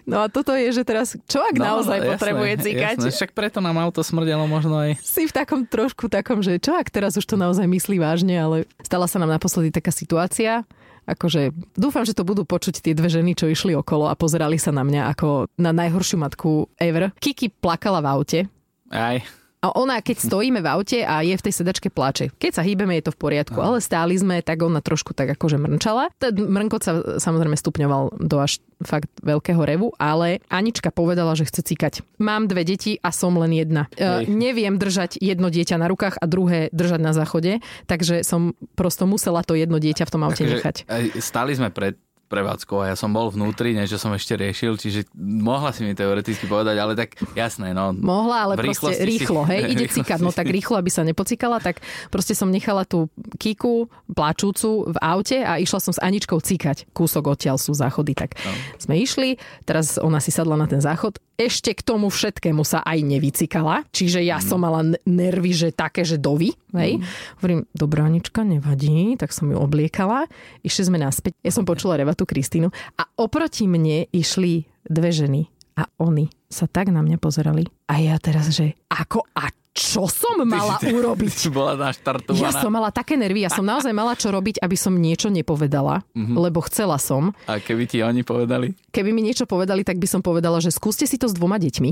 No 0.08 0.25
a 0.25 0.32
toto 0.32 0.56
je, 0.56 0.72
že 0.72 0.88
teraz, 0.88 1.20
čo 1.28 1.44
ak 1.44 1.52
naozaj 1.52 2.00
No, 2.00 2.04
jasné, 2.08 2.12
potrebuje 2.16 2.52
cikať? 2.64 2.96
Jasné, 2.96 3.12
však 3.12 3.30
preto 3.37 3.60
nám 3.60 3.76
auto 3.76 4.00
smrdelo 4.00 4.49
možno 4.49 4.80
aj. 4.80 4.96
si 5.04 5.28
v 5.28 5.37
takom 5.37 5.68
trošku 5.68 6.08
takom, 6.08 6.40
že 6.40 6.56
čo 6.56 6.72
ak 6.72 6.88
teraz 6.88 7.20
už 7.20 7.28
to 7.28 7.37
naozaj 7.37 7.68
myslí 7.68 8.00
vážne, 8.00 8.40
ale 8.40 8.64
stala 8.80 9.04
sa 9.04 9.20
nám 9.20 9.28
naposledy 9.28 9.68
taká 9.68 9.92
situácia, 9.92 10.64
akože 11.04 11.52
dúfam, 11.76 12.08
že 12.08 12.16
to 12.16 12.25
budú 12.25 12.49
počuť 12.49 12.80
tie 12.80 12.96
dve 12.96 13.12
ženy, 13.12 13.37
čo 13.37 13.52
išli 13.52 13.76
okolo 13.76 14.08
a 14.08 14.16
pozerali 14.16 14.56
sa 14.56 14.73
na 14.73 14.80
mňa 14.80 15.12
ako 15.12 15.52
na 15.60 15.76
najhoršiu 15.76 16.16
matku 16.16 16.64
ever. 16.80 17.12
Kiki 17.21 17.52
plakala 17.52 18.00
v 18.00 18.08
aute, 18.08 18.40
Aj. 18.88 19.21
A 19.60 19.76
ona, 19.76 20.00
keď 20.00 20.25
stojíme 20.25 20.64
v 20.64 20.68
aute 20.73 20.99
a 21.04 21.20
je 21.20 21.36
v 21.36 21.44
tej 21.44 21.54
sedačke 21.60 21.92
plače. 21.92 22.32
Keď 22.40 22.52
sa 22.56 22.62
hýbeme, 22.64 22.96
je 22.96 23.12
to 23.12 23.12
v 23.12 23.20
poriadku, 23.20 23.60
ale 23.60 23.84
stáli 23.84 24.16
sme, 24.16 24.40
tak 24.40 24.64
ona 24.64 24.80
trošku 24.80 25.12
tak 25.12 25.36
akože 25.36 25.60
mrnčala. 25.60 26.08
Ten 26.16 26.32
mrnkot 26.32 26.80
sa 26.80 26.92
samozrejme 27.20 27.60
stupňoval 27.60 28.25
do 28.25 28.36
až 28.40 28.64
fakt 28.80 29.12
veľkého 29.20 29.60
revu, 29.60 29.92
ale 30.00 30.40
Anička 30.49 30.88
povedala, 30.88 31.36
že 31.36 31.44
chce 31.44 31.60
cikať. 31.60 32.00
Mám 32.16 32.49
dve 32.49 32.64
deti 32.64 32.96
a 33.04 33.12
som 33.12 33.36
len 33.36 33.52
jedna. 33.52 33.92
E, 34.00 34.25
neviem 34.25 34.80
držať 34.80 35.20
jedno 35.20 35.52
dieťa 35.52 35.76
na 35.76 35.92
rukách 35.92 36.16
a 36.16 36.25
druhé 36.25 36.73
držať 36.73 37.00
na 37.04 37.12
záchode, 37.12 37.60
takže 37.84 38.25
som 38.25 38.56
prosto 38.73 39.04
musela 39.04 39.44
to 39.44 39.52
jedno 39.52 39.76
dieťa 39.76 40.08
v 40.08 40.12
tom 40.12 40.25
aute 40.25 40.40
Takže 40.40 40.56
nechať. 40.56 40.76
stáli 41.20 41.52
sme 41.52 41.68
pred 41.68 42.00
prevádzkou 42.30 42.78
a 42.78 42.88
ja 42.88 42.97
som 42.97 43.10
bol 43.10 43.26
vnútri, 43.26 43.75
niečo 43.75 43.99
som 43.99 44.10
ešte 44.10 44.32
riešil, 44.32 44.78
čiže 44.78 45.10
mohla 45.12 45.69
si 45.69 45.82
mi 45.82 45.93
teoreticky 45.93 46.47
povedať, 46.47 46.78
ale 46.78 46.95
tak 46.95 47.19
jasné, 47.32 47.71
no. 47.71 47.90
Mohla, 47.90 48.36
ale 48.40 48.52
proste 48.54 48.71
rýchlosti 48.86 48.97
si- 48.97 49.10
rýchlo, 49.10 49.40
hej, 49.45 49.60
ide 49.69 49.86
cikať, 49.97 50.19
no 50.21 50.30
tak 50.30 50.47
rýchlo, 50.47 50.78
aby 50.78 50.88
sa 50.88 51.02
nepocikala, 51.02 51.58
tak 51.58 51.82
proste 52.06 52.32
som 52.32 52.47
nechala 52.47 52.86
tú 52.86 53.10
Kiku 53.36 53.90
plačúcu 54.06 54.71
v 54.86 54.99
aute 55.00 55.40
a 55.40 55.56
išla 55.56 55.80
som 55.80 55.90
s 55.90 55.99
Aničkou 55.99 56.38
cikať. 56.38 56.86
Kúsok 56.90 57.26
odtiaľ 57.28 57.56
sú 57.56 57.73
záchody, 57.73 58.14
tak 58.14 58.38
No. 58.40 58.54
sme 58.78 58.95
išli, 58.97 59.34
teraz 59.62 59.97
ona 59.97 60.16
si 60.16 60.30
sadla 60.30 60.54
na 60.54 60.64
ten 60.64 60.78
záchod, 60.78 61.19
ešte 61.34 61.73
k 61.73 61.80
tomu 61.80 62.06
všetkému 62.06 62.60
sa 62.62 62.78
aj 62.80 63.00
nevycikala, 63.00 63.88
čiže 63.88 64.21
ja 64.21 64.36
som 64.38 64.60
mala 64.60 64.84
nervy, 65.02 65.50
že 65.50 65.69
také, 65.73 66.04
že 66.04 66.14
dovy, 66.14 66.52
hej. 66.75 67.00
Hovorím, 67.40 67.64
dobrá 67.73 68.04
Anička, 68.04 68.45
nevadí, 68.45 69.16
tak 69.16 69.32
som 69.32 69.49
ju 69.49 69.56
obliekala, 69.56 70.28
išli 70.60 70.84
sme 70.84 71.00
naspäť, 71.00 71.32
ja 71.40 71.49
som 71.49 71.64
počula 71.64 71.97
revatu 72.21 72.26
Kristínu 72.26 72.69
a 72.95 73.02
oproti 73.17 73.65
mne 73.65 74.04
išli 74.13 74.52
dve 74.85 75.09
ženy 75.09 75.49
a 75.75 75.89
oni 75.99 76.28
sa 76.47 76.67
tak 76.67 76.93
na 76.93 77.00
mňa 77.00 77.17
pozerali. 77.17 77.65
A 77.87 77.97
ja 77.97 78.19
teraz, 78.19 78.52
že 78.52 78.76
ako 78.91 79.25
a 79.33 79.49
čo 79.71 80.04
som 80.04 80.37
mala 80.43 80.76
Ty 80.76 80.91
si- 80.91 80.93
urobiť? 80.93 81.30
Si 81.30 81.49
bola 81.54 81.78
naštartovaná. 81.80 82.43
Ja 82.43 82.52
som 82.52 82.69
mala 82.69 82.91
také 82.91 83.17
nervy, 83.17 83.41
ja 83.41 83.49
som 83.49 83.63
naozaj 83.63 83.89
mala 83.91 84.13
čo 84.13 84.28
robiť, 84.28 84.61
aby 84.61 84.76
som 84.76 84.93
niečo 84.93 85.30
nepovedala, 85.30 86.04
Mhm. 86.13 86.37
lebo 86.37 86.61
chcela 86.63 87.00
som. 87.00 87.33
A 87.47 87.56
keby 87.56 87.89
ti 87.89 88.02
oni 88.02 88.21
povedali? 88.21 88.76
Keby 88.91 89.11
mi 89.11 89.25
niečo 89.25 89.49
povedali, 89.49 89.80
tak 89.80 89.97
by 89.97 90.06
som 90.06 90.21
povedala, 90.21 90.61
že 90.61 90.69
skúste 90.69 91.06
si 91.06 91.17
to 91.17 91.25
s 91.25 91.33
dvoma 91.33 91.56
deťmi. 91.56 91.91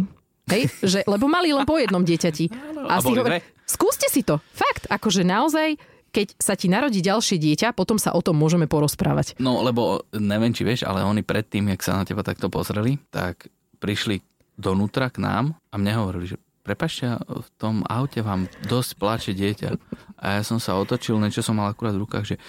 Hej, 0.49 0.63
že, 0.81 1.01
lebo 1.05 1.29
mali 1.29 1.53
len 1.53 1.65
po 1.65 1.77
jednom 1.77 2.01
dieťati. 2.01 2.45
a 2.93 3.01
boli 3.01 3.21
dve? 3.23 3.41
skúste 3.65 4.09
si 4.11 4.21
to. 4.21 4.41
Fakt, 4.51 4.89
akože 4.89 5.23
naozaj, 5.23 5.77
keď 6.19 6.35
sa 6.35 6.59
ti 6.59 6.67
narodí 6.67 6.99
ďalšie 6.99 7.39
dieťa, 7.39 7.79
potom 7.79 7.95
sa 7.95 8.11
o 8.11 8.19
tom 8.19 8.35
môžeme 8.35 8.67
porozprávať. 8.67 9.39
No, 9.39 9.63
lebo 9.63 10.03
neviem, 10.11 10.51
či 10.51 10.67
vieš, 10.67 10.83
ale 10.83 11.07
oni 11.07 11.23
predtým, 11.23 11.71
jak 11.71 11.87
sa 11.87 11.95
na 11.95 12.03
teba 12.03 12.27
takto 12.27 12.51
pozreli, 12.51 12.99
tak 13.15 13.47
prišli 13.79 14.19
donútra 14.59 15.15
k 15.15 15.23
nám 15.23 15.55
a 15.71 15.79
mne 15.79 15.95
hovorili, 15.95 16.35
že 16.35 16.37
prepašte, 16.67 17.07
v 17.23 17.49
tom 17.57 17.87
aute 17.87 18.19
vám 18.21 18.51
dosť 18.67 18.91
plače 18.99 19.33
dieťa. 19.33 19.71
A 20.19 20.37
ja 20.37 20.43
som 20.43 20.59
sa 20.59 20.75
otočil, 20.75 21.17
niečo 21.17 21.41
som 21.41 21.57
mal 21.57 21.71
akurát 21.71 21.95
v 21.95 22.03
rukách, 22.03 22.35
že 22.35 22.37
e, 22.37 22.41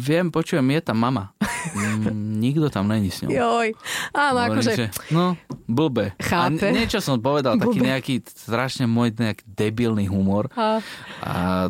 viem, 0.00 0.32
počujem, 0.32 0.64
je 0.64 0.80
tam 0.80 0.98
mama. 0.98 1.36
Mm, 1.76 2.40
nikto 2.40 2.72
tam 2.72 2.88
není 2.88 3.12
s 3.12 3.22
ňou. 3.22 3.30
Joj, 3.30 3.68
áno, 4.16 4.40
Hovorím, 4.40 4.58
akože... 4.58 4.72
že, 4.74 4.86
no, 5.12 5.36
blbe. 5.68 6.16
Chápe. 6.18 6.66
A 6.66 6.74
niečo 6.74 6.98
som 6.98 7.20
povedal, 7.20 7.60
taký 7.60 7.78
Blbe. 7.78 7.88
nejaký 7.92 8.14
strašne 8.24 8.88
môj 8.88 9.14
nejaký 9.14 9.44
debilný 9.46 10.08
humor. 10.08 10.48
A 10.56 10.80
A 11.22 11.68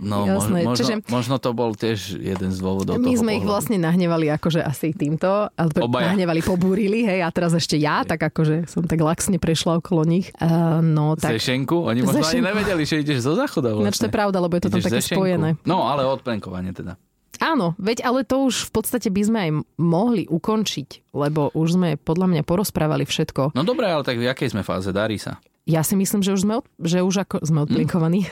no, 0.00 0.24
Jasné, 0.24 0.64
možno, 0.64 0.74
čiže- 0.74 1.04
možno 1.06 1.36
to 1.36 1.52
bol 1.52 1.70
tiež 1.72 2.16
jeden 2.16 2.48
z 2.48 2.58
dôvodov 2.58 2.96
my 2.96 3.04
toho 3.06 3.20
sme 3.20 3.30
ich 3.32 3.40
pohľadu. 3.40 3.52
vlastne 3.52 3.76
nahnevali 3.76 4.26
akože 4.30 4.60
asi 4.60 4.90
týmto, 4.90 5.28
ale 5.50 5.70
Obaja. 5.76 6.10
nahnevali, 6.10 6.40
pobúrili, 6.40 7.04
hej, 7.04 7.20
a 7.20 7.28
teraz 7.28 7.52
ešte 7.52 7.76
ja, 7.76 8.00
tak 8.02 8.24
akože 8.24 8.64
som 8.64 8.82
tak 8.82 8.98
laxne 8.98 9.36
prešla 9.36 9.78
okolo 9.78 10.02
nich. 10.02 10.32
Uh, 10.34 10.80
no 10.80 11.14
tak, 11.14 11.36
Zešenku? 11.36 11.84
Oni 11.84 12.00
možno 12.00 12.24
ani 12.24 12.40
nevedeli, 12.40 12.82
že 12.82 12.98
ideš 12.98 13.22
zo 13.22 13.36
záchoda 13.36 13.70
ináč 13.70 13.96
to 13.96 14.00
je 14.00 14.08
vlastne. 14.08 14.08
pravda, 14.10 14.38
lebo 14.40 14.54
je 14.54 14.62
to 14.62 14.68
tam 14.68 14.78
Ideš 14.78 14.86
také 14.86 14.98
zešenku. 14.98 15.20
spojené. 15.20 15.48
No, 15.62 15.84
ale 15.84 16.02
odplenkovanie 16.02 16.72
teda. 16.72 16.96
Áno, 17.40 17.72
veď 17.80 18.04
ale 18.04 18.22
to 18.28 18.44
už 18.44 18.68
v 18.68 18.70
podstate 18.70 19.08
by 19.08 19.22
sme 19.24 19.38
aj 19.40 19.50
mohli 19.80 20.28
ukončiť, 20.28 21.12
lebo 21.16 21.48
už 21.56 21.80
sme 21.80 21.96
podľa 21.96 22.26
mňa 22.36 22.42
porozprávali 22.44 23.08
všetko. 23.08 23.56
No 23.56 23.64
dobré, 23.64 23.88
ale 23.88 24.04
tak 24.04 24.20
v 24.20 24.28
jakej 24.28 24.52
sme 24.52 24.62
fáze? 24.62 24.92
Darí 24.92 25.16
sa. 25.16 25.40
Ja 25.68 25.80
si 25.80 25.94
myslím, 25.94 26.24
že 26.24 26.34
už 26.34 26.40
sme, 26.44 26.54
od, 26.60 26.66
že 26.80 27.04
už 27.04 27.24
ako 27.24 27.36
sme 27.44 27.64
odplinkovaní. 27.64 28.26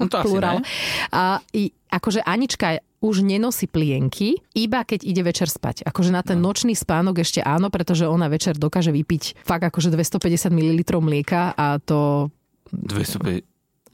No 0.00 0.08
to 0.08 0.16
asi 0.20 0.26
Plurál. 0.32 0.58
ne. 0.58 0.68
A 1.12 1.38
i, 1.52 1.70
akože 1.92 2.24
Anička 2.24 2.80
už 3.00 3.24
nenosí 3.24 3.64
plienky, 3.64 4.36
iba 4.52 4.84
keď 4.84 5.08
ide 5.08 5.22
večer 5.24 5.48
spať. 5.48 5.88
Akože 5.88 6.12
na 6.12 6.20
ten 6.20 6.40
no. 6.40 6.52
nočný 6.52 6.76
spánok 6.76 7.24
ešte 7.24 7.40
áno, 7.40 7.72
pretože 7.72 8.04
ona 8.04 8.28
večer 8.28 8.60
dokáže 8.60 8.92
vypiť 8.92 9.44
fakt 9.44 9.64
akože 9.64 9.92
250 9.92 10.52
ml 10.52 10.80
mlieka 11.00 11.56
a 11.56 11.80
to... 11.80 12.28
205. 12.72 13.44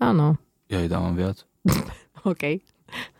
Áno, 0.02 0.36
Ja 0.66 0.82
jej 0.82 0.90
dávam 0.90 1.14
viac. 1.14 1.46
OK. 2.26 2.58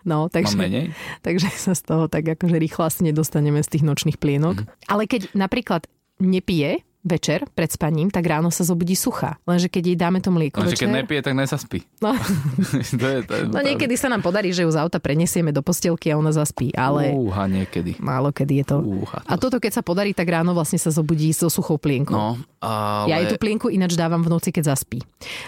No, 0.07 0.31
Mám 0.31 0.35
takže, 0.39 0.55
menej? 0.57 0.95
takže 1.27 1.51
sa 1.51 1.75
z 1.75 1.83
toho 1.83 2.07
tak 2.07 2.25
akože 2.39 2.57
rýchlo 2.63 2.87
asi 2.87 3.03
nedostaneme 3.03 3.59
z 3.61 3.69
tých 3.75 3.85
nočných 3.85 4.17
plienok. 4.23 4.63
Mhm. 4.63 4.67
Ale 4.87 5.11
keď 5.11 5.35
napríklad 5.35 5.91
nepije 6.23 6.81
večer 7.07 7.47
pred 7.55 7.71
spaním, 7.71 8.11
tak 8.11 8.27
ráno 8.27 8.51
sa 8.51 8.67
zobudí 8.67 8.99
suchá. 8.99 9.39
Lenže 9.47 9.71
keď 9.71 9.83
jej 9.87 9.97
dáme 9.97 10.19
to 10.19 10.35
mlieko 10.35 10.59
Lenže 10.59 10.75
večer... 10.75 10.91
keď 10.91 10.97
nepije, 10.99 11.21
tak 11.23 11.35
nezaspí. 11.39 11.79
no, 12.03 12.11
to 13.01 13.07
je, 13.07 13.19
to 13.23 13.33
je 13.39 13.43
no 13.47 13.63
niekedy 13.63 13.95
sa 13.95 14.11
nám 14.11 14.27
podarí, 14.27 14.51
že 14.51 14.67
ju 14.67 14.71
z 14.75 14.83
auta 14.83 14.99
prenesieme 14.99 15.55
do 15.55 15.63
postielky 15.63 16.11
a 16.11 16.19
ona 16.19 16.35
zaspí, 16.35 16.75
ale 16.75 17.15
Úha, 17.15 17.47
niekedy. 17.47 18.03
málo 18.03 18.35
kedy 18.35 18.55
je 18.61 18.65
to. 18.67 18.77
Úha. 18.83 19.23
A 19.23 19.39
toto, 19.39 19.63
keď 19.63 19.79
sa 19.79 19.83
podarí, 19.87 20.11
tak 20.11 20.27
ráno 20.27 20.51
vlastne 20.51 20.83
sa 20.83 20.91
zobudí 20.91 21.31
so 21.31 21.47
suchou 21.47 21.79
plienkou. 21.79 22.19
No, 22.19 22.35
ale... 22.59 23.15
Ja 23.15 23.23
jej 23.23 23.31
tú 23.31 23.39
plienku 23.39 23.71
ináč 23.71 23.95
dávam 23.95 24.27
v 24.27 24.35
noci, 24.35 24.51
keď 24.51 24.75
zaspí. 24.75 24.99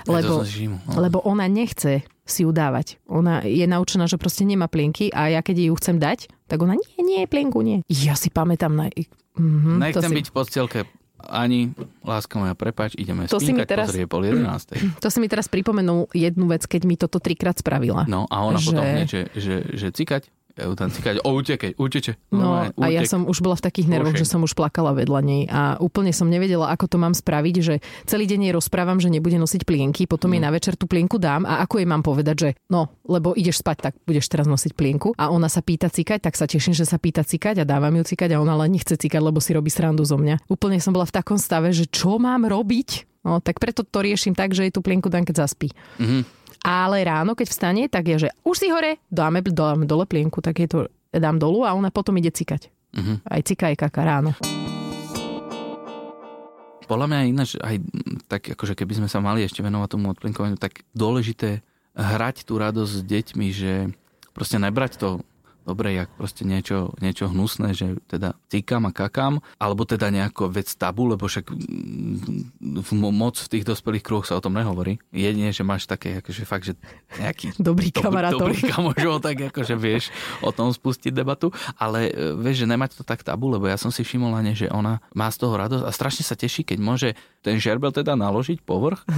Lebo, 0.06 0.46
to 0.46 0.46
zažím, 0.46 0.78
no. 0.86 1.02
lebo 1.02 1.18
ona 1.26 1.50
nechce 1.50 2.06
si 2.28 2.44
ju 2.44 2.52
dávať. 2.52 3.00
Ona 3.08 3.42
je 3.48 3.64
naučená, 3.64 4.04
že 4.04 4.20
proste 4.20 4.44
nemá 4.44 4.68
plienky 4.68 5.08
a 5.10 5.32
ja 5.32 5.40
keď 5.40 5.72
ju 5.72 5.74
chcem 5.80 5.96
dať, 5.96 6.28
tak 6.46 6.60
ona 6.60 6.76
nie, 6.76 7.00
nie, 7.00 7.20
plienku 7.24 7.64
nie. 7.64 7.80
Ja 7.88 8.14
si 8.14 8.28
pamätám 8.28 8.76
na... 8.76 8.92
Mhm, 9.38 9.80
Nechcem 9.80 10.02
to, 10.02 10.10
si, 10.12 10.18
byť 10.18 10.26
v 10.28 10.34
podstielke 10.34 10.78
ani, 11.28 11.70
láska 12.00 12.34
moja, 12.34 12.52
prepač, 12.52 12.92
ideme 12.94 13.24
To 13.24 13.36
si 13.36 13.52
mi 13.52 13.60
spinkať, 13.60 13.66
teraz- 13.68 13.86
pozrie 13.86 14.04
pol 14.04 14.24
jedenástej. 14.24 14.78
to 15.04 15.08
si 15.08 15.18
mi 15.18 15.28
teraz 15.28 15.46
pripomenul 15.46 16.08
jednu 16.10 16.48
vec, 16.48 16.64
keď 16.64 16.82
mi 16.82 16.96
toto 16.96 17.16
trikrát 17.18 17.54
spravila. 17.54 18.04
No 18.04 18.24
a 18.26 18.42
ona 18.42 18.56
Že- 18.56 18.66
potom 18.66 18.84
hneď, 18.84 19.06
že, 19.06 19.20
že, 19.36 19.54
že 19.68 19.86
cikať, 19.90 20.32
cikať, 20.58 21.22
o 21.22 21.30
utekej, 21.38 21.72
uteče. 21.78 22.12
No 22.34 22.66
Normálne, 22.68 22.74
a 22.82 22.86
ja 22.90 23.06
som 23.06 23.24
už 23.24 23.38
bola 23.40 23.54
v 23.54 23.64
takých 23.64 23.86
nervoch, 23.88 24.18
že 24.18 24.26
som 24.26 24.42
už 24.42 24.58
plakala 24.58 24.90
vedľa 24.92 25.20
nej 25.22 25.42
a 25.46 25.78
úplne 25.78 26.10
som 26.10 26.26
nevedela, 26.26 26.68
ako 26.74 26.90
to 26.90 26.96
mám 26.98 27.14
spraviť, 27.14 27.54
že 27.62 27.74
celý 28.04 28.26
deň 28.26 28.50
jej 28.50 28.54
rozprávam, 28.54 28.98
že 28.98 29.08
nebude 29.08 29.38
nosiť 29.38 29.62
plienky, 29.62 30.10
potom 30.10 30.28
Mm. 30.28 30.34
jej 30.34 30.42
na 30.42 30.50
večer 30.52 30.74
tú 30.76 30.84
plienku 30.90 31.16
dám 31.16 31.46
a 31.46 31.62
ako 31.62 31.78
jej 31.78 31.88
mám 31.88 32.02
povedať, 32.02 32.36
že 32.36 32.48
no, 32.68 32.90
lebo 33.06 33.32
ideš 33.38 33.62
spať, 33.62 33.90
tak 33.90 33.94
budeš 34.04 34.26
teraz 34.28 34.50
nosiť 34.50 34.74
plienku 34.74 35.14
a 35.14 35.30
ona 35.30 35.46
sa 35.46 35.62
pýta 35.62 35.88
cikať, 35.88 36.26
tak 36.26 36.34
sa 36.34 36.50
teším, 36.50 36.74
že 36.74 36.84
sa 36.84 36.98
pýta 36.98 37.22
cikať 37.22 37.62
a 37.62 37.64
dávam 37.64 37.94
ju 37.96 38.04
cikať 38.04 38.34
a 38.34 38.42
ona 38.42 38.58
len 38.58 38.74
nechce 38.74 38.98
cikať, 38.98 39.22
lebo 39.22 39.38
si 39.38 39.54
robí 39.54 39.70
srandu 39.70 40.02
zo 40.02 40.18
mňa. 40.18 40.50
Úplne 40.50 40.82
som 40.82 40.90
bola 40.92 41.06
v 41.06 41.14
takom 41.14 41.38
stave, 41.38 41.70
že 41.70 41.86
čo 41.86 42.18
mám 42.18 42.44
robiť? 42.44 43.08
No, 43.26 43.44
tak 43.44 43.60
preto 43.60 43.84
to 43.84 43.98
riešim 44.00 44.32
tak, 44.32 44.54
že 44.56 44.64
jej 44.64 44.72
tú 44.72 44.80
plienku 44.80 45.12
dám, 45.12 45.26
keď 45.26 45.44
zaspí. 45.44 45.68
Mhm. 46.00 46.37
Ale 46.68 47.00
ráno, 47.00 47.32
keď 47.32 47.48
vstane, 47.48 47.88
tak 47.88 48.12
je, 48.12 48.28
že 48.28 48.30
už 48.44 48.56
si 48.60 48.68
hore, 48.68 49.00
dáme, 49.08 49.40
dáme 49.40 49.88
dole 49.88 50.04
plienku, 50.04 50.44
tak 50.44 50.60
je 50.60 50.68
to 50.68 50.78
dám 51.08 51.40
dolu 51.40 51.64
a 51.64 51.72
ona 51.72 51.88
potom 51.88 52.12
ide 52.20 52.28
cikať. 52.28 52.68
Mhm. 52.92 53.24
Aj 53.24 53.40
cika, 53.40 53.72
aj 53.72 53.76
kaka 53.88 54.04
ráno. 54.04 54.36
Podľa 56.84 57.06
mňa 57.08 57.20
ináč 57.24 57.56
aj 57.56 57.80
tak 58.28 58.52
akože 58.52 58.76
keby 58.76 59.00
sme 59.00 59.08
sa 59.08 59.24
mali 59.24 59.48
ešte 59.48 59.64
venovať 59.64 59.88
tomu 59.96 60.12
odplinkovaniu, 60.12 60.60
tak 60.60 60.84
dôležité 60.92 61.64
hrať 61.96 62.44
tú 62.44 62.60
radosť 62.60 62.92
s 62.92 63.02
deťmi, 63.04 63.46
že 63.48 63.72
proste 64.36 64.60
nebrať 64.60 65.00
to 65.00 65.08
dobre, 65.68 65.92
jak 65.92 66.08
proste 66.16 66.48
niečo, 66.48 66.96
niečo 67.04 67.28
hnusné, 67.28 67.76
že 67.76 68.00
teda 68.08 68.32
cíkam 68.48 68.88
a 68.88 68.92
kakám, 68.96 69.44
alebo 69.60 69.84
teda 69.84 70.08
nejako 70.08 70.48
vec 70.48 70.72
tabu, 70.72 71.04
lebo 71.04 71.28
však 71.28 71.52
mm, 71.52 72.80
v 72.80 72.90
mo- 72.96 73.12
moc 73.12 73.36
v 73.36 73.50
tých 73.52 73.68
dospelých 73.68 74.00
kruhoch 74.00 74.24
sa 74.24 74.40
o 74.40 74.44
tom 74.44 74.56
nehovorí. 74.56 74.96
Jedine, 75.12 75.52
že 75.52 75.60
máš 75.60 75.84
také, 75.84 76.24
akože 76.24 76.42
fakt, 76.48 76.64
že 76.64 76.74
nejaký 77.20 77.52
Dobrý 77.68 77.92
dob- 77.92 78.08
kamarátov. 78.08 78.48
Dobrý 78.48 78.64
kamožov, 78.64 79.20
tak 79.28 79.52
akože 79.52 79.76
vieš 79.76 80.08
o 80.40 80.48
tom 80.48 80.72
spustiť 80.72 81.12
debatu, 81.12 81.52
ale 81.76 82.08
e, 82.08 82.32
vieš, 82.40 82.64
že 82.64 82.66
nemať 82.72 82.90
to 82.96 83.02
tak 83.04 83.20
tabu, 83.20 83.52
lebo 83.52 83.68
ja 83.68 83.76
som 83.76 83.92
si 83.92 84.00
všimol 84.00 84.40
že 84.48 84.70
ona 84.70 85.02
má 85.12 85.28
z 85.28 85.44
toho 85.44 85.58
radosť 85.58 85.84
a 85.84 85.90
strašne 85.92 86.24
sa 86.24 86.38
teší, 86.38 86.62
keď 86.62 86.78
môže 86.78 87.08
ten 87.48 87.56
žerbel 87.56 87.88
teda 87.90 88.12
naložiť 88.12 88.60
povrch 88.60 89.08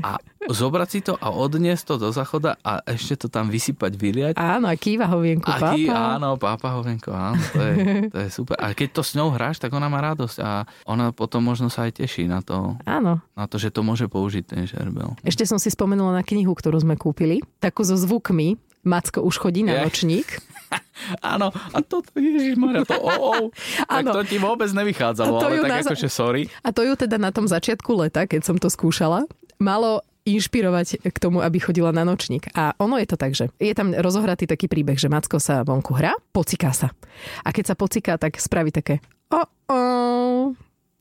a 0.00 0.20
zobrať 0.44 0.88
si 0.88 1.00
to 1.00 1.16
a 1.16 1.32
odniesť 1.32 1.84
to 1.86 1.94
do 1.96 2.08
záchoda 2.10 2.60
a 2.60 2.84
ešte 2.84 3.16
to 3.16 3.26
tam 3.26 3.48
vysypať, 3.48 3.92
vyliať. 3.94 4.34
Áno, 4.36 4.68
a 4.68 4.76
kýva 4.76 5.08
hovienku, 5.08 5.48
A 5.48 5.56
pápa. 5.56 5.96
áno, 6.14 6.36
pápa 6.36 6.76
hovenko, 6.76 7.08
áno, 7.08 7.40
to 7.40 7.60
je, 7.60 7.72
to 8.12 8.18
je 8.20 8.28
super. 8.28 8.56
A 8.56 8.72
keď 8.72 8.88
to 8.92 9.02
s 9.02 9.16
ňou 9.16 9.32
hráš, 9.32 9.56
tak 9.56 9.72
ona 9.72 9.88
má 9.88 10.04
radosť 10.04 10.36
a 10.38 10.50
ona 10.84 11.10
potom 11.10 11.40
možno 11.40 11.72
sa 11.72 11.88
aj 11.88 11.96
teší 11.98 12.28
na 12.28 12.44
to, 12.44 12.76
Áno. 12.84 13.24
na 13.32 13.44
to, 13.44 13.56
že 13.56 13.72
to 13.72 13.80
môže 13.80 14.04
použiť 14.04 14.44
ten 14.44 14.62
žerbel. 14.64 15.16
Ešte 15.24 15.48
som 15.48 15.56
si 15.56 15.72
spomenula 15.72 16.12
na 16.12 16.22
knihu, 16.22 16.52
ktorú 16.52 16.76
sme 16.76 17.00
kúpili. 17.00 17.40
Takú 17.58 17.80
so 17.80 17.96
zvukmi. 17.96 18.60
Macko 18.84 19.20
už 19.20 19.36
chodí 19.38 19.62
na 19.62 19.74
Je. 19.74 19.80
nočník. 19.84 20.28
Áno, 21.34 21.48
a 21.50 21.78
toto, 21.80 22.12
Ježišmarja, 22.16 22.84
to 22.84 22.96
o, 23.00 23.08
o, 23.08 23.32
tak 23.88 24.04
to 24.04 24.22
ti 24.26 24.36
vôbec 24.36 24.68
nevychádzalo, 24.72 25.40
ale 25.40 25.64
tak 25.64 25.70
na- 25.70 25.82
akože 25.88 26.08
sorry. 26.10 26.42
A 26.62 26.70
to 26.74 26.84
ju 26.84 26.94
teda 26.94 27.16
na 27.16 27.32
tom 27.32 27.48
začiatku 27.48 27.90
leta, 27.96 28.28
keď 28.28 28.42
som 28.44 28.56
to 28.60 28.68
skúšala, 28.68 29.24
malo 29.56 30.04
inšpirovať 30.28 31.08
k 31.08 31.16
tomu, 31.16 31.40
aby 31.40 31.56
chodila 31.56 31.88
na 31.88 32.04
nočník. 32.04 32.52
A 32.52 32.76
ono 32.76 33.00
je 33.00 33.08
to 33.08 33.16
tak, 33.16 33.32
že 33.32 33.48
je 33.56 33.72
tam 33.72 33.96
rozohratý 33.96 34.44
taký 34.44 34.68
príbeh, 34.68 35.00
že 35.00 35.08
Macko 35.08 35.40
sa 35.40 35.64
vonku 35.64 35.96
hrá, 35.96 36.12
pociká 36.36 36.76
sa. 36.76 36.92
A 37.40 37.48
keď 37.48 37.72
sa 37.72 37.74
pociká, 37.74 38.20
tak 38.20 38.36
spraví 38.36 38.68
také 38.68 39.00
o 39.32 39.40
o 39.72 39.78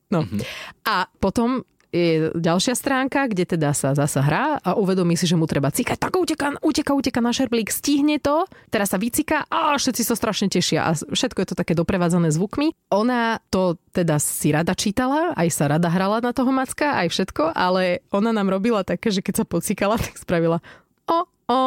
No. 0.08 0.24
A 0.88 1.04
potom 1.20 1.68
je 1.92 2.30
ďalšia 2.36 2.76
stránka, 2.76 3.28
kde 3.32 3.58
teda 3.58 3.72
sa 3.72 3.96
zasa 3.96 4.20
hrá 4.20 4.60
a 4.60 4.76
uvedomí 4.76 5.16
si, 5.16 5.24
že 5.24 5.40
mu 5.40 5.48
treba 5.48 5.72
cikať. 5.72 5.98
Tak 5.98 6.14
uteka, 6.20 6.48
uteka, 6.60 6.92
uteka 6.94 7.20
na 7.24 7.32
šerblík, 7.32 7.72
stihne 7.72 8.20
to, 8.20 8.44
teraz 8.68 8.92
sa 8.92 9.00
vyciká 9.00 9.48
a 9.48 9.76
všetci 9.80 10.04
sa 10.04 10.16
strašne 10.16 10.48
tešia 10.52 10.88
a 10.88 10.92
všetko 10.94 11.38
je 11.44 11.48
to 11.54 11.56
také 11.56 11.74
doprevádzané 11.74 12.32
zvukmi. 12.36 12.76
Ona 12.92 13.40
to 13.48 13.80
teda 13.96 14.20
si 14.20 14.52
rada 14.52 14.76
čítala, 14.76 15.34
aj 15.34 15.48
sa 15.50 15.72
rada 15.72 15.88
hrala 15.88 16.20
na 16.20 16.36
toho 16.36 16.52
macka, 16.52 17.00
aj 17.02 17.08
všetko, 17.10 17.56
ale 17.56 18.04
ona 18.12 18.36
nám 18.36 18.52
robila 18.52 18.84
také, 18.84 19.10
že 19.10 19.24
keď 19.24 19.44
sa 19.44 19.46
pocikala, 19.48 19.96
tak 20.04 20.20
spravila 20.20 20.60
o 21.08 21.20
o 21.48 21.60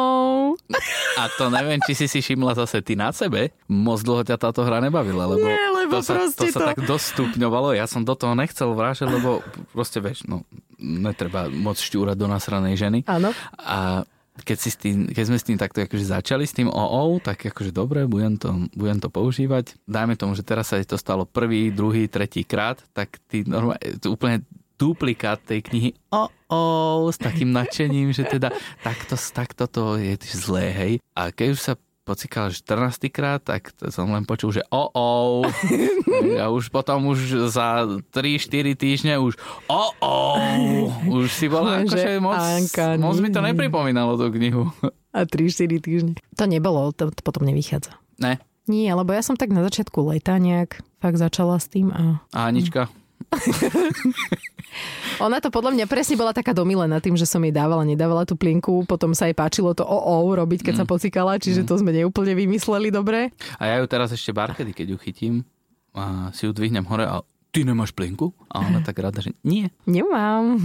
A 1.17 1.23
to 1.41 1.49
neviem, 1.49 1.81
či 1.81 1.97
si 1.97 2.05
si 2.05 2.21
všimla 2.21 2.53
zase 2.53 2.85
ty 2.85 2.93
na 2.93 3.09
sebe. 3.09 3.49
Moc 3.65 4.05
dlho 4.05 4.21
ťa 4.21 4.37
táto 4.37 4.61
hra 4.61 4.77
nebavila, 4.77 5.25
lebo, 5.25 5.41
Nie, 5.41 5.57
lebo 5.73 5.97
to, 5.97 6.05
sa, 6.05 6.13
to 6.29 6.45
proste 6.45 6.47
sa 6.53 6.59
to- 6.61 6.69
tak 6.69 6.77
dostupňovalo. 6.85 7.73
Ja 7.73 7.89
som 7.89 8.05
do 8.05 8.13
toho 8.13 8.37
nechcel 8.37 8.77
vrážať, 8.77 9.09
lebo 9.09 9.41
proste 9.73 9.97
vieš, 9.97 10.29
no, 10.29 10.45
netreba 10.77 11.49
moc 11.49 11.81
šťúrať 11.81 12.13
do 12.13 12.29
nasranej 12.29 12.77
ženy. 12.77 12.99
Áno. 13.09 13.33
A 13.57 14.05
keď, 14.45 14.57
si 14.57 14.69
s 14.69 14.77
tým, 14.77 15.09
keď 15.09 15.23
sme 15.27 15.37
s 15.41 15.45
tým 15.49 15.57
takto 15.57 15.81
akože 15.81 16.05
začali 16.07 16.45
s 16.45 16.53
tým 16.55 16.69
OO, 16.69 17.17
tak 17.17 17.41
akože 17.41 17.73
dobre, 17.73 18.05
budem 18.05 18.37
to, 18.37 18.69
budem 18.77 19.01
to 19.01 19.09
používať. 19.09 19.81
Dajme 19.89 20.13
tomu, 20.13 20.37
že 20.37 20.45
teraz 20.45 20.69
sa 20.71 20.77
to 20.81 20.95
stalo 20.95 21.25
prvý, 21.25 21.73
druhý, 21.73 22.05
tretí 22.05 22.45
krát, 22.45 22.79
tak 22.93 23.17
ty 23.27 23.43
normálne, 23.43 23.81
to 23.97 24.13
úplne 24.13 24.45
duplikát 24.81 25.37
tej 25.37 25.61
knihy 25.61 25.89
OO 26.09 27.05
s 27.13 27.21
takým 27.21 27.53
nadšením, 27.53 28.09
že 28.09 28.25
teda 28.25 28.49
takto, 28.81 29.13
takto 29.13 29.69
to 29.69 29.83
je 30.01 30.17
zlé, 30.33 30.73
hej. 30.73 30.93
A 31.13 31.29
keď 31.29 31.47
už 31.53 31.61
sa 31.61 31.73
pocikal 32.01 32.49
14 32.49 33.13
krát, 33.13 33.45
tak 33.45 33.69
som 33.93 34.09
len 34.09 34.25
počul, 34.25 34.49
že 34.57 34.65
o 34.73 34.89
o 34.89 35.09
A 36.41 36.49
už 36.49 36.73
potom 36.73 37.13
už 37.13 37.53
za 37.53 37.85
3-4 38.09 38.73
týždne 38.73 39.21
už 39.21 39.37
o 39.69 39.83
o 40.01 40.17
Už 41.21 41.29
si 41.29 41.45
bola 41.45 41.85
akože 41.85 42.17
moc, 42.17 42.41
Anka, 42.41 42.97
moc 42.97 43.21
mi 43.21 43.29
to 43.29 43.39
nepripomínalo 43.45 44.17
tú 44.17 44.33
knihu. 44.33 44.73
A 45.13 45.29
3-4 45.29 45.77
týždne. 45.77 46.13
To 46.41 46.49
nebolo, 46.49 46.89
to, 46.91 47.13
to 47.13 47.21
potom 47.21 47.45
nevychádza. 47.45 47.93
Ne. 48.17 48.41
Nie, 48.65 48.93
lebo 48.97 49.13
ja 49.13 49.21
som 49.21 49.37
tak 49.37 49.53
na 49.53 49.61
začiatku 49.61 50.01
leta 50.09 50.37
nejak 50.41 50.81
fakt 51.01 51.17
začala 51.21 51.57
s 51.61 51.69
tým 51.69 51.93
a 51.93 52.21
A 52.33 52.49
Anička? 52.49 52.89
ona 55.19 55.37
to 55.43 55.51
podľa 55.53 55.75
mňa 55.77 55.85
presne 55.85 56.15
bola 56.15 56.31
taká 56.31 56.55
domilená 56.55 57.03
tým, 57.03 57.15
že 57.19 57.27
som 57.27 57.43
jej 57.43 57.53
dávala, 57.53 57.83
nedávala 57.83 58.23
tú 58.23 58.39
plienku, 58.39 58.87
potom 58.87 59.11
sa 59.11 59.27
jej 59.27 59.35
páčilo 59.35 59.75
to 59.75 59.83
o 59.83 60.25
robiť, 60.31 60.71
keď 60.71 60.73
sa 60.81 60.85
pocikala, 60.87 61.37
čiže 61.37 61.67
to 61.67 61.77
sme 61.77 61.91
neúplne 61.91 62.33
vymysleli 62.33 62.89
dobre. 62.89 63.35
A 63.59 63.67
ja 63.67 63.75
ju 63.83 63.85
teraz 63.85 64.15
ešte 64.15 64.31
barkedy, 64.31 64.71
keď 64.71 64.95
ju 64.95 64.97
chytím, 64.99 65.33
a 65.91 66.31
si 66.31 66.47
ju 66.47 66.55
dvihnem 66.55 66.87
hore 66.87 67.03
a 67.03 67.19
ty 67.51 67.67
nemáš 67.67 67.91
plienku? 67.91 68.31
A 68.47 68.63
ona 68.63 68.79
tak 68.79 68.99
rada, 69.03 69.19
že 69.19 69.35
nie. 69.43 69.67
Nemám, 69.83 70.55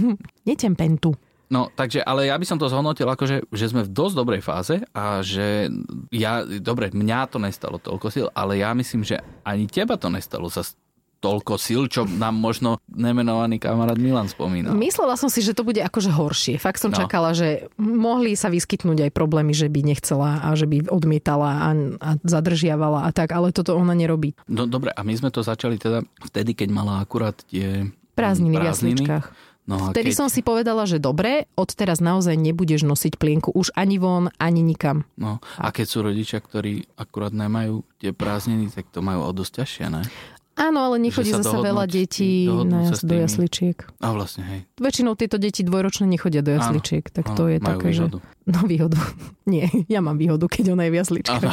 netem 0.47 0.71
pentu. 0.71 1.15
No, 1.47 1.71
takže, 1.71 2.03
ale 2.03 2.27
ja 2.27 2.35
by 2.35 2.43
som 2.43 2.59
to 2.59 2.67
zhodnotil 2.67 3.07
ako, 3.07 3.23
že, 3.23 3.37
že 3.55 3.71
sme 3.71 3.87
v 3.87 3.93
dosť 3.95 4.15
dobrej 4.19 4.43
fáze 4.43 4.83
a 4.91 5.23
že 5.23 5.71
ja, 6.11 6.43
dobre, 6.43 6.91
mňa 6.91 7.31
to 7.31 7.39
nestalo 7.39 7.79
toľko 7.79 8.07
sil, 8.11 8.27
ale 8.35 8.59
ja 8.59 8.75
myslím, 8.75 9.07
že 9.07 9.23
ani 9.47 9.63
teba 9.63 9.95
to 9.95 10.11
nestalo 10.11 10.51
zas 10.51 10.75
toľko 11.17 11.57
sil, 11.57 11.81
čo 11.85 12.05
nám 12.05 12.33
možno 12.33 12.77
nemenovaný 12.87 13.57
kamarát 13.57 13.95
Milan 13.95 14.25
spomínal. 14.25 14.71
Myslela 14.71 15.13
som 15.13 15.27
si, 15.27 15.39
že 15.39 15.51
to 15.51 15.61
bude 15.61 15.77
akože 15.77 16.09
horšie. 16.09 16.55
Fakt 16.57 16.77
som 16.77 16.89
No. 16.89 16.97
čakala, 16.97 17.31
že 17.31 17.67
mohli 17.75 18.33
sa 18.33 18.47
vyskytnnúť 18.47 19.03
aj 19.03 19.11
problémy, 19.11 19.51
že 19.51 19.65
by 19.65 19.81
nechcela 19.83 20.39
a 20.39 20.53
že 20.53 20.63
by 20.63 20.87
odmietala 20.87 21.49
a, 21.49 21.69
a 21.97 22.09
zadržiavala 22.21 23.03
a 23.03 23.09
tak, 23.09 23.31
ale 23.31 23.49
toto 23.49 23.73
ona 23.73 23.91
nerobí. 23.91 24.37
No 24.45 24.63
dobre, 24.63 24.89
a 24.89 25.01
my 25.01 25.13
sme 25.13 25.27
to 25.27 25.41
začali 25.41 25.75
teda 25.75 26.01
vtedy, 26.23 26.53
keď 26.53 26.69
mala 26.69 26.99
akurát 26.99 27.33
tie 27.43 27.89
Prázdniny, 28.13 28.53
v 28.53 28.59
prázdniny. 28.59 29.01
jasličkách. 29.01 29.25
No 29.67 29.91
Vtedy 29.91 30.09
keď, 30.09 30.15
som 30.15 30.27
si 30.27 30.39
povedala, 30.39 30.87
že 30.87 30.95
dobre, 30.95 31.43
odteraz 31.53 31.99
naozaj 31.99 32.33
nebudeš 32.33 32.81
nosiť 32.81 33.19
plienku 33.19 33.51
už 33.51 33.75
ani 33.75 33.99
von, 33.99 34.31
ani 34.37 34.63
nikam. 34.63 35.03
no, 35.13 35.43
a 35.53 35.67
keď 35.69 35.85
sú 35.85 35.99
rodičia, 36.01 36.39
ktorí 36.39 36.87
akurát 36.95 37.29
nemajú 37.29 37.83
tie 37.99 38.09
prázdniny, 38.09 38.71
tak 38.71 38.87
to 38.87 39.01
majú 39.01 39.21
o 39.21 39.31
dosť 39.31 39.51
ťažšie, 39.59 39.85
ne? 39.91 40.01
Áno, 40.57 40.79
ale 40.89 40.97
nechodí 40.97 41.29
sa 41.29 41.45
zase 41.45 41.61
veľa 41.61 41.85
detí 41.85 42.49
na 42.49 42.89
do 42.89 43.15
jasličiek. 43.15 43.77
A 44.01 44.09
vlastne, 44.09 44.43
hej. 44.49 44.59
Väčšinou 44.81 45.13
tieto 45.13 45.37
deti 45.37 45.61
dvojročné 45.61 46.09
nechodia 46.09 46.41
do 46.41 46.49
jasličiek, 46.49 47.05
tak 47.13 47.29
to 47.37 47.45
áno, 47.45 47.53
je 47.53 47.57
také, 47.61 47.87
že... 47.93 48.03
výhodu. 48.09 48.19
No 48.47 48.63
výhodu. 48.63 48.95
Nie, 49.47 49.67
ja 49.87 49.99
mám 49.99 50.15
výhodu, 50.15 50.47
keď 50.47 50.75
ona 50.75 50.87
je 50.87 50.91
v 50.91 50.99
jasličkách. 50.99 51.43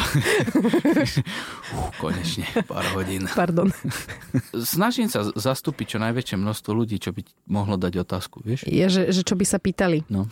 Konečne, 2.02 2.46
pár 2.66 2.86
hodín. 2.94 3.26
Pardon. 3.34 3.70
Snažím 4.74 5.10
sa 5.10 5.26
zastúpiť 5.26 5.94
čo 5.94 5.98
najväčšie 6.02 6.36
množstvo 6.38 6.70
ľudí, 6.74 6.98
čo 6.98 7.14
by 7.14 7.22
mohlo 7.50 7.78
dať 7.78 8.02
otázku, 8.02 8.42
vieš? 8.42 8.66
Je, 8.66 8.86
že, 8.86 9.14
že 9.14 9.22
čo 9.22 9.38
by 9.38 9.46
sa 9.46 9.62
pýtali. 9.62 10.02
No. 10.10 10.26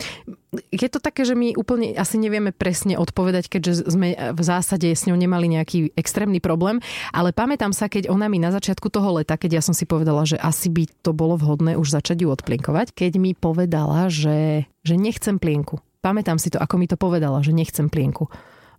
Je 0.75 0.87
to 0.91 0.99
také, 0.99 1.23
že 1.23 1.39
my 1.39 1.55
úplne 1.55 1.95
asi 1.95 2.19
nevieme 2.19 2.51
presne 2.51 2.99
odpovedať, 2.99 3.47
keďže 3.47 3.87
sme 3.87 4.35
v 4.35 4.41
zásade 4.43 4.91
s 4.91 5.07
ňou 5.07 5.15
nemali 5.15 5.47
nejaký 5.51 5.95
extrémny 5.95 6.43
problém, 6.43 6.83
ale 7.15 7.31
pamätám 7.31 7.71
sa, 7.71 7.87
keď 7.87 8.11
ona 8.11 8.27
mi 8.27 8.43
na 8.43 8.51
začiatku 8.51 8.91
toho 8.91 9.23
leta, 9.23 9.39
keď 9.39 9.59
ja 9.59 9.61
som 9.63 9.75
si 9.75 9.87
povedala, 9.87 10.27
že 10.27 10.35
asi 10.35 10.67
by 10.67 10.83
to 10.99 11.15
bolo 11.15 11.39
vhodné 11.39 11.79
už 11.79 11.95
začať 11.95 12.23
ju 12.23 12.27
odplienkovať, 12.31 12.91
keď 12.91 13.11
mi 13.23 13.31
povedala, 13.35 14.11
že, 14.11 14.67
že 14.83 14.99
nechcem 14.99 15.39
plienku. 15.39 15.79
Pamätám 16.03 16.35
si 16.35 16.51
to, 16.51 16.59
ako 16.59 16.75
mi 16.75 16.91
to 16.91 16.99
povedala, 16.99 17.39
že 17.39 17.55
nechcem 17.55 17.87
plienku. 17.87 18.27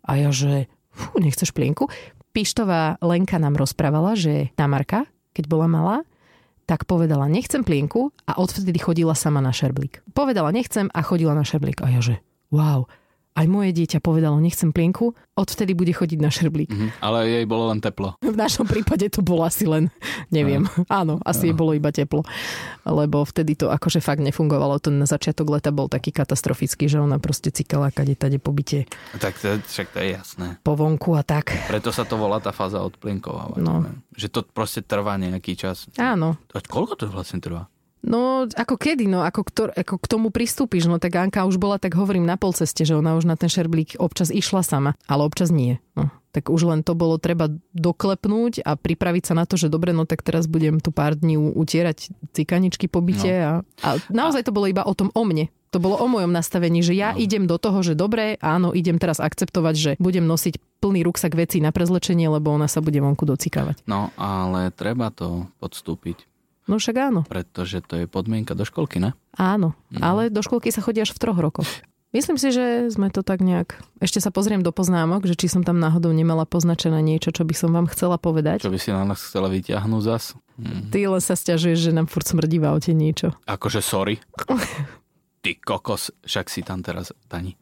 A 0.05 0.21
ja, 0.21 0.29
že 0.29 0.69
fú, 0.93 1.17
nechceš 1.17 1.57
plienku? 1.57 1.89
Pištová 2.37 3.01
Lenka 3.01 3.41
nám 3.41 3.57
rozprávala, 3.57 4.13
že 4.13 4.53
Tamarka, 4.53 5.09
keď 5.33 5.45
bola 5.49 5.65
malá, 5.65 5.97
tak 6.69 6.85
povedala, 6.85 7.29
nechcem 7.29 7.65
plienku 7.65 8.13
a 8.29 8.37
odvtedy 8.41 8.77
chodila 8.77 9.17
sama 9.17 9.41
na 9.41 9.53
šerblík. 9.53 10.05
Povedala, 10.13 10.53
nechcem 10.53 10.93
a 10.93 11.01
chodila 11.01 11.33
na 11.33 11.45
šerblík. 11.45 11.81
A 11.81 11.89
ja, 11.93 12.01
že 12.05 12.21
wow, 12.53 12.85
aj 13.35 13.47
moje 13.51 13.75
dieťa 13.75 13.99
povedalo, 13.99 14.39
nechcem 14.39 14.71
plienku, 14.71 15.11
odvtedy 15.35 15.75
bude 15.75 15.91
chodiť 15.91 16.19
na 16.23 16.31
šerblík. 16.31 16.71
Mhm. 16.71 16.89
Ale 17.03 17.27
jej 17.27 17.45
bolo 17.45 17.75
len 17.75 17.83
teplo. 17.83 18.15
V 18.23 18.39
našom 18.39 18.65
prípade 18.65 19.11
to 19.11 19.21
bolo 19.21 19.43
asi 19.43 19.67
len, 19.67 19.91
neviem, 20.31 20.71
áno, 20.87 21.19
asi 21.27 21.51
jej 21.51 21.57
bolo 21.57 21.75
iba 21.75 21.91
teplo. 21.91 22.23
Lebo 22.87 23.27
vtedy 23.27 23.59
to 23.59 23.75
akože 23.75 23.99
fakt 23.99 24.23
nefungovalo. 24.23 24.79
Ten 24.79 25.03
začiatok 25.03 25.51
leta 25.51 25.75
bol 25.75 25.91
taký 25.91 26.15
katastrofický, 26.15 26.87
že 26.87 27.03
ona 27.03 27.19
proste 27.19 27.51
cikala 27.51 27.91
kade 27.91 28.15
tade 28.15 28.39
po 28.39 28.55
byte, 28.55 28.87
Tak 29.19 29.35
to, 29.41 29.59
však 29.59 29.91
to 29.91 29.99
je 29.99 30.09
jasné. 30.15 30.47
po 30.63 30.79
vonku 30.79 31.19
a 31.19 31.27
tak. 31.27 31.51
Preto 31.67 31.91
sa 31.91 32.07
to 32.07 32.15
volá 32.15 32.39
tá 32.39 32.55
fáza 32.55 32.79
odplienkovávať. 32.79 33.59
No. 33.59 33.83
Že 34.15 34.29
to 34.31 34.41
proste 34.47 34.87
trvá 34.87 35.19
nejaký 35.19 35.59
čas. 35.59 35.91
Áno, 35.99 36.39
A 36.55 36.63
koľko 36.63 36.95
to 36.95 37.05
vlastne 37.11 37.43
trvá? 37.43 37.67
No, 38.05 38.45
ako 38.45 38.77
kedy, 38.77 39.09
no, 39.09 39.25
ako, 39.25 39.41
ktor, 39.49 39.69
ako 39.73 39.97
k 39.97 40.07
tomu 40.07 40.29
pristúpiš, 40.29 40.85
no 40.85 41.01
tak 41.01 41.17
Anka 41.17 41.49
už 41.49 41.57
bola, 41.57 41.81
tak 41.81 41.97
hovorím, 41.97 42.29
na 42.29 42.37
polceste, 42.37 42.85
že 42.85 42.93
ona 42.93 43.17
už 43.17 43.25
na 43.25 43.35
ten 43.41 43.49
šerblík 43.49 43.97
občas 43.97 44.29
išla 44.29 44.61
sama, 44.61 44.93
ale 45.09 45.25
občas 45.25 45.49
nie. 45.49 45.81
No, 45.97 46.13
tak 46.35 46.53
už 46.53 46.69
len 46.69 46.81
to 46.85 46.93
bolo 46.93 47.17
treba 47.17 47.49
doklepnúť 47.73 48.67
a 48.67 48.77
pripraviť 48.77 49.33
sa 49.33 49.35
na 49.39 49.49
to, 49.49 49.57
že 49.57 49.73
dobre, 49.73 49.97
no 49.97 50.05
tak 50.05 50.21
teraz 50.21 50.45
budem 50.45 50.83
tu 50.85 50.93
pár 50.93 51.17
dní 51.17 51.41
utierať 51.41 52.13
cikaničky 52.37 52.91
po 52.91 53.01
byte 53.01 53.33
no. 53.33 53.47
a, 53.47 53.53
a 53.81 53.89
naozaj 54.13 54.45
to 54.45 54.53
bolo 54.53 54.69
iba 54.69 54.85
o 54.85 54.93
tom, 54.93 55.09
o 55.15 55.23
mne. 55.25 55.49
To 55.71 55.83
bolo 55.83 55.99
o 55.99 56.07
mojom 56.07 56.31
nastavení, 56.31 56.87
že 56.87 56.95
ja 56.95 57.15
no. 57.15 57.19
idem 57.19 57.51
do 57.51 57.59
toho, 57.59 57.83
že 57.83 57.99
dobre, 57.99 58.39
áno, 58.39 58.71
idem 58.71 58.95
teraz 58.95 59.19
akceptovať, 59.19 59.75
že 59.75 59.91
budem 59.99 60.23
nosiť 60.23 60.79
plný 60.79 61.03
ruksak 61.03 61.35
vecí 61.35 61.59
na 61.59 61.75
prezlečenie, 61.75 62.31
lebo 62.31 62.55
ona 62.55 62.71
sa 62.71 62.79
bude 62.79 63.03
vonku 63.03 63.27
docikávať. 63.27 63.83
No, 63.87 64.15
ale 64.15 64.71
treba 64.71 65.11
to 65.11 65.51
podstúpiť, 65.59 66.34
No 66.65 66.81
však 66.81 66.97
áno. 66.97 67.21
pretože 67.29 67.85
to 67.85 68.01
je 68.01 68.07
podmienka 68.09 68.57
do 68.57 68.65
školky, 68.65 68.97
ne? 68.97 69.13
Áno, 69.37 69.77
ale 70.01 70.33
do 70.33 70.41
školky 70.41 70.73
sa 70.73 70.81
chodí 70.81 71.05
až 71.05 71.13
v 71.13 71.21
troch 71.21 71.37
rokoch. 71.37 71.69
Myslím 72.15 72.39
si, 72.39 72.55
že 72.55 72.95
sme 72.95 73.11
to 73.11 73.27
tak 73.27 73.43
nejak... 73.43 73.75
Ešte 73.99 74.23
sa 74.23 74.31
pozriem 74.31 74.63
do 74.63 74.71
poznámok, 74.71 75.27
že 75.27 75.35
či 75.35 75.51
som 75.51 75.67
tam 75.67 75.83
náhodou 75.83 76.15
nemala 76.15 76.47
poznačené 76.47 77.03
niečo, 77.03 77.35
čo 77.35 77.43
by 77.43 77.55
som 77.59 77.75
vám 77.75 77.91
chcela 77.91 78.23
povedať. 78.23 78.63
Čo 78.63 78.71
by 78.71 78.79
si 78.79 78.95
na 78.95 79.03
nás 79.03 79.19
chcela 79.19 79.51
vyťahnuť 79.51 80.03
zas? 80.07 80.39
Hm. 80.55 80.95
Ty 80.95 81.11
len 81.11 81.19
sa 81.19 81.35
stiažuješ, 81.35 81.91
že 81.91 81.91
nám 81.91 82.07
furt 82.07 82.23
smrdí 82.31 82.63
v 82.63 82.71
aute 82.71 82.95
niečo. 82.95 83.35
Akože 83.51 83.83
sorry. 83.83 84.23
Ty 85.43 85.51
kokos, 85.59 86.15
však 86.23 86.47
si 86.55 86.63
tam 86.63 86.87
teraz, 86.87 87.11
Dani. 87.27 87.59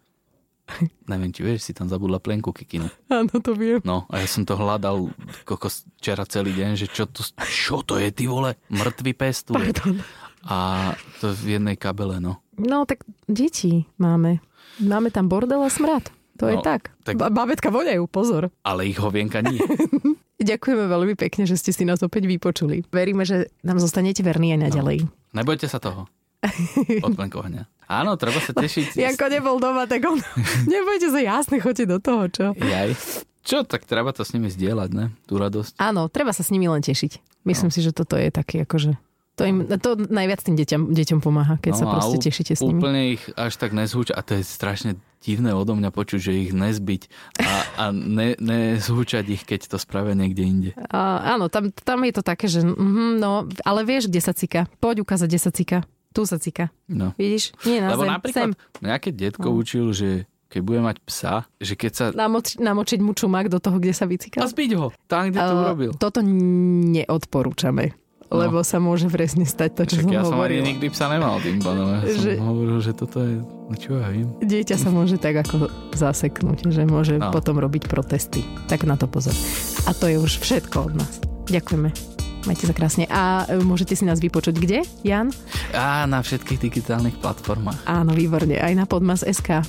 Neviem, 1.11 1.31
či 1.31 1.41
vieš, 1.41 1.61
si 1.63 1.73
tam 1.73 1.87
zabudla 1.87 2.19
plenku 2.19 2.51
kikinu. 2.51 2.87
Áno, 3.09 3.33
to 3.37 3.53
viem. 3.53 3.83
No, 3.83 4.07
a 4.07 4.19
ja 4.19 4.27
som 4.27 4.43
to 4.43 4.55
hľadal 4.55 5.11
kokos 5.43 5.85
včera 5.97 6.25
celý 6.25 6.53
deň, 6.53 6.71
že 6.75 6.87
čo 6.87 7.05
to, 7.05 7.21
čo 7.41 7.81
to 7.81 7.97
je, 7.97 8.09
ty 8.09 8.25
vole, 8.25 8.55
mŕtvy 8.69 9.13
pes 9.13 9.43
tu 9.43 9.53
je. 9.53 9.71
Pardon. 9.71 10.01
A 10.43 10.91
to 11.19 11.31
v 11.33 11.57
jednej 11.57 11.75
kabele, 11.75 12.19
no. 12.19 12.43
No, 12.55 12.83
tak 12.83 13.03
deti 13.25 13.87
máme. 13.95 14.43
Máme 14.77 15.09
tam 15.09 15.27
bordel 15.27 15.61
a 15.61 15.69
smrad. 15.69 16.11
To 16.35 16.49
je 16.49 16.57
No, 16.57 16.65
tak. 16.65 16.91
tak- 17.03 17.15
Ba- 17.15 17.31
Babetka 17.31 17.69
voňajú, 17.69 18.03
pozor. 18.07 18.51
Ale 18.63 18.85
ich 18.85 18.97
hovienka 18.97 19.39
nie. 19.41 19.61
Ďakujeme 20.43 20.85
veľmi 20.85 21.15
pekne, 21.15 21.45
že 21.45 21.55
ste 21.55 21.71
si 21.71 21.85
nás 21.85 22.01
opäť 22.01 22.27
vypočuli. 22.27 22.83
Veríme, 22.89 23.23
že 23.23 23.55
nám 23.61 23.79
zostanete 23.79 24.21
verní 24.21 24.51
aj 24.51 24.61
naďalej. 24.65 25.07
Nebojte 25.31 25.67
sa 25.67 25.79
toho. 25.79 26.11
Odplenkovania. 27.07 27.67
Áno, 27.87 28.17
treba 28.17 28.41
sa 28.41 28.57
tešiť. 28.57 28.97
Janko 28.97 29.27
nebol 29.29 29.57
doma, 29.61 29.85
tak 29.85 30.03
on... 30.09 30.17
Nebojte 30.73 31.13
sa, 31.13 31.21
jasne, 31.21 31.61
choďte 31.61 31.85
do 31.87 31.99
toho, 32.01 32.23
čo? 32.33 32.45
Jaj. 32.57 32.97
Čo, 33.43 33.67
tak 33.67 33.85
treba 33.85 34.15
to 34.15 34.23
s 34.23 34.33
nimi 34.33 34.47
zdieľať, 34.49 34.91
ne? 34.95 35.11
Tú 35.27 35.37
radosť. 35.37 35.77
Áno, 35.77 36.07
treba 36.07 36.31
sa 36.31 36.47
s 36.47 36.55
nimi 36.55 36.71
len 36.71 36.81
tešiť. 36.81 37.43
Myslím 37.43 37.71
No. 37.71 37.75
si, 37.75 37.81
že 37.83 37.91
toto 37.91 38.15
je 38.15 38.31
taký 38.31 38.63
akože... 38.63 38.95
To, 39.33 39.49
im, 39.49 39.65
to 39.65 39.97
najviac 39.97 40.45
tým 40.45 40.61
deťom, 40.61 40.93
deťom 40.93 41.19
pomáha, 41.25 41.57
keď 41.57 41.73
sa 41.73 41.85
No 41.89 41.91
a 41.91 41.93
proste 41.99 42.21
tešíte 42.21 42.53
s 42.53 42.61
nimi. 42.61 42.79
Úplne 42.79 43.01
ich 43.17 43.23
až 43.33 43.57
tak 43.57 43.73
nezhúča. 43.73 44.13
A 44.13 44.21
to 44.21 44.37
je 44.37 44.45
strašne 44.45 45.01
divné 45.25 45.57
odo 45.57 45.73
mňa 45.73 45.89
počuť, 45.89 46.21
že 46.21 46.33
ich 46.37 46.53
nezbyť 46.53 47.03
a, 47.41 47.53
a 47.81 47.85
ne, 47.97 48.37
nezhúčať 48.37 49.25
ich, 49.33 49.43
keď 49.49 49.73
to 49.73 49.77
spravia 49.81 50.13
niekde 50.13 50.43
inde. 50.45 50.71
A, 50.93 51.33
áno, 51.33 51.49
tam, 51.49 51.73
tam 51.73 52.05
je 52.05 52.13
to 52.13 52.23
také, 52.23 52.45
že 52.45 52.61
mm, 52.61 53.17
no, 53.19 53.49
ale 53.65 53.89
vieš, 53.89 54.13
kde 54.13 54.21
sa 54.21 54.37
cika. 54.37 54.69
Poď 54.85 55.01
ukázať, 55.01 55.27
kde 55.33 55.41
sa 55.41 55.51
cika. 55.51 55.79
Tu 56.13 56.23
sa 56.23 56.37
cika. 56.37 56.69
No. 56.87 57.13
Vidíš? 57.15 57.57
Nie 57.63 57.81
na 57.81 57.93
Lebo 57.93 58.05
zem, 58.05 58.11
napríklad 58.11 58.43
sem. 58.47 58.53
keď 58.79 59.13
detko 59.15 59.49
No. 59.49 59.57
učil, 59.57 59.85
že 59.91 60.09
keď 60.47 60.61
bude 60.61 60.81
mať 60.81 60.97
psa, 61.03 61.35
že 61.57 61.73
keď 61.73 61.91
sa... 61.91 62.05
Namoč, 62.11 62.55
namočiť 62.57 63.01
mu 63.01 63.11
čumák 63.11 63.49
do 63.49 63.57
toho, 63.57 63.77
kde 63.77 63.91
sa 63.91 64.05
A 64.05 64.11
vycikal. 64.11 64.45
zbiť 64.45 64.71
ho, 64.75 64.93
tam, 65.07 65.27
kde 65.27 65.39
to 65.39 65.49
Ale 65.49 65.61
urobil. 65.67 65.91
Toto 65.95 66.21
neodporúčame. 66.21 67.97
No. 68.29 68.41
Lebo 68.41 68.61
sa 68.61 68.77
môže 68.77 69.09
presne 69.09 69.45
stať 69.45 69.71
to, 69.75 69.83
čo 69.87 69.95
Však 69.95 70.05
som 70.05 70.13
ja 70.15 70.25
som 70.25 70.41
ani 70.41 70.61
nikdy 70.63 70.89
psa 70.89 71.05
nemal 71.07 71.37
tým 71.39 71.57
pádom. 71.59 71.85
Ja 71.91 72.01
som 72.03 72.17
Že- 72.19 72.37
hovoril, 72.39 72.79
že 72.81 72.93
toto 72.93 73.19
je... 73.21 73.37
No 73.41 73.75
čo 73.75 73.93
ja 73.95 74.09
viem. 74.09 74.29
Dieťa 74.39 74.77
sa 74.79 74.89
môže 74.89 75.17
tak 75.17 75.37
ako 75.39 75.69
zaseknúť, 75.93 76.65
že 76.67 76.85
môže 76.85 77.17
No. 77.17 77.29
potom 77.29 77.57
robiť 77.57 77.89
protesty. 77.89 78.41
Tak 78.69 78.85
na 78.85 78.97
to 78.97 79.05
pozor. 79.05 79.37
A 79.85 79.93
to 79.93 80.05
je 80.07 80.17
už 80.17 80.37
všetko 80.39 80.77
od 80.83 80.93
nás. 80.97 81.21
Ďakujeme. 81.45 82.12
Majte 82.43 82.67
sa 82.67 82.75
krásne. 82.75 83.05
A 83.07 83.47
e, 83.47 83.63
môžete 83.63 83.95
si 83.95 84.03
nás 84.03 84.19
vypočuť 84.19 84.59
kde, 84.59 84.83
Jan? 85.07 85.31
Á, 85.71 86.05
na 86.11 86.19
všetkých 86.19 86.59
digitálnych 86.59 87.17
platformách. 87.23 87.87
Áno, 87.87 88.13
výborne. 88.15 88.59
Aj 88.59 88.75
na 88.75 88.85
Podmas.sk. 88.85 89.63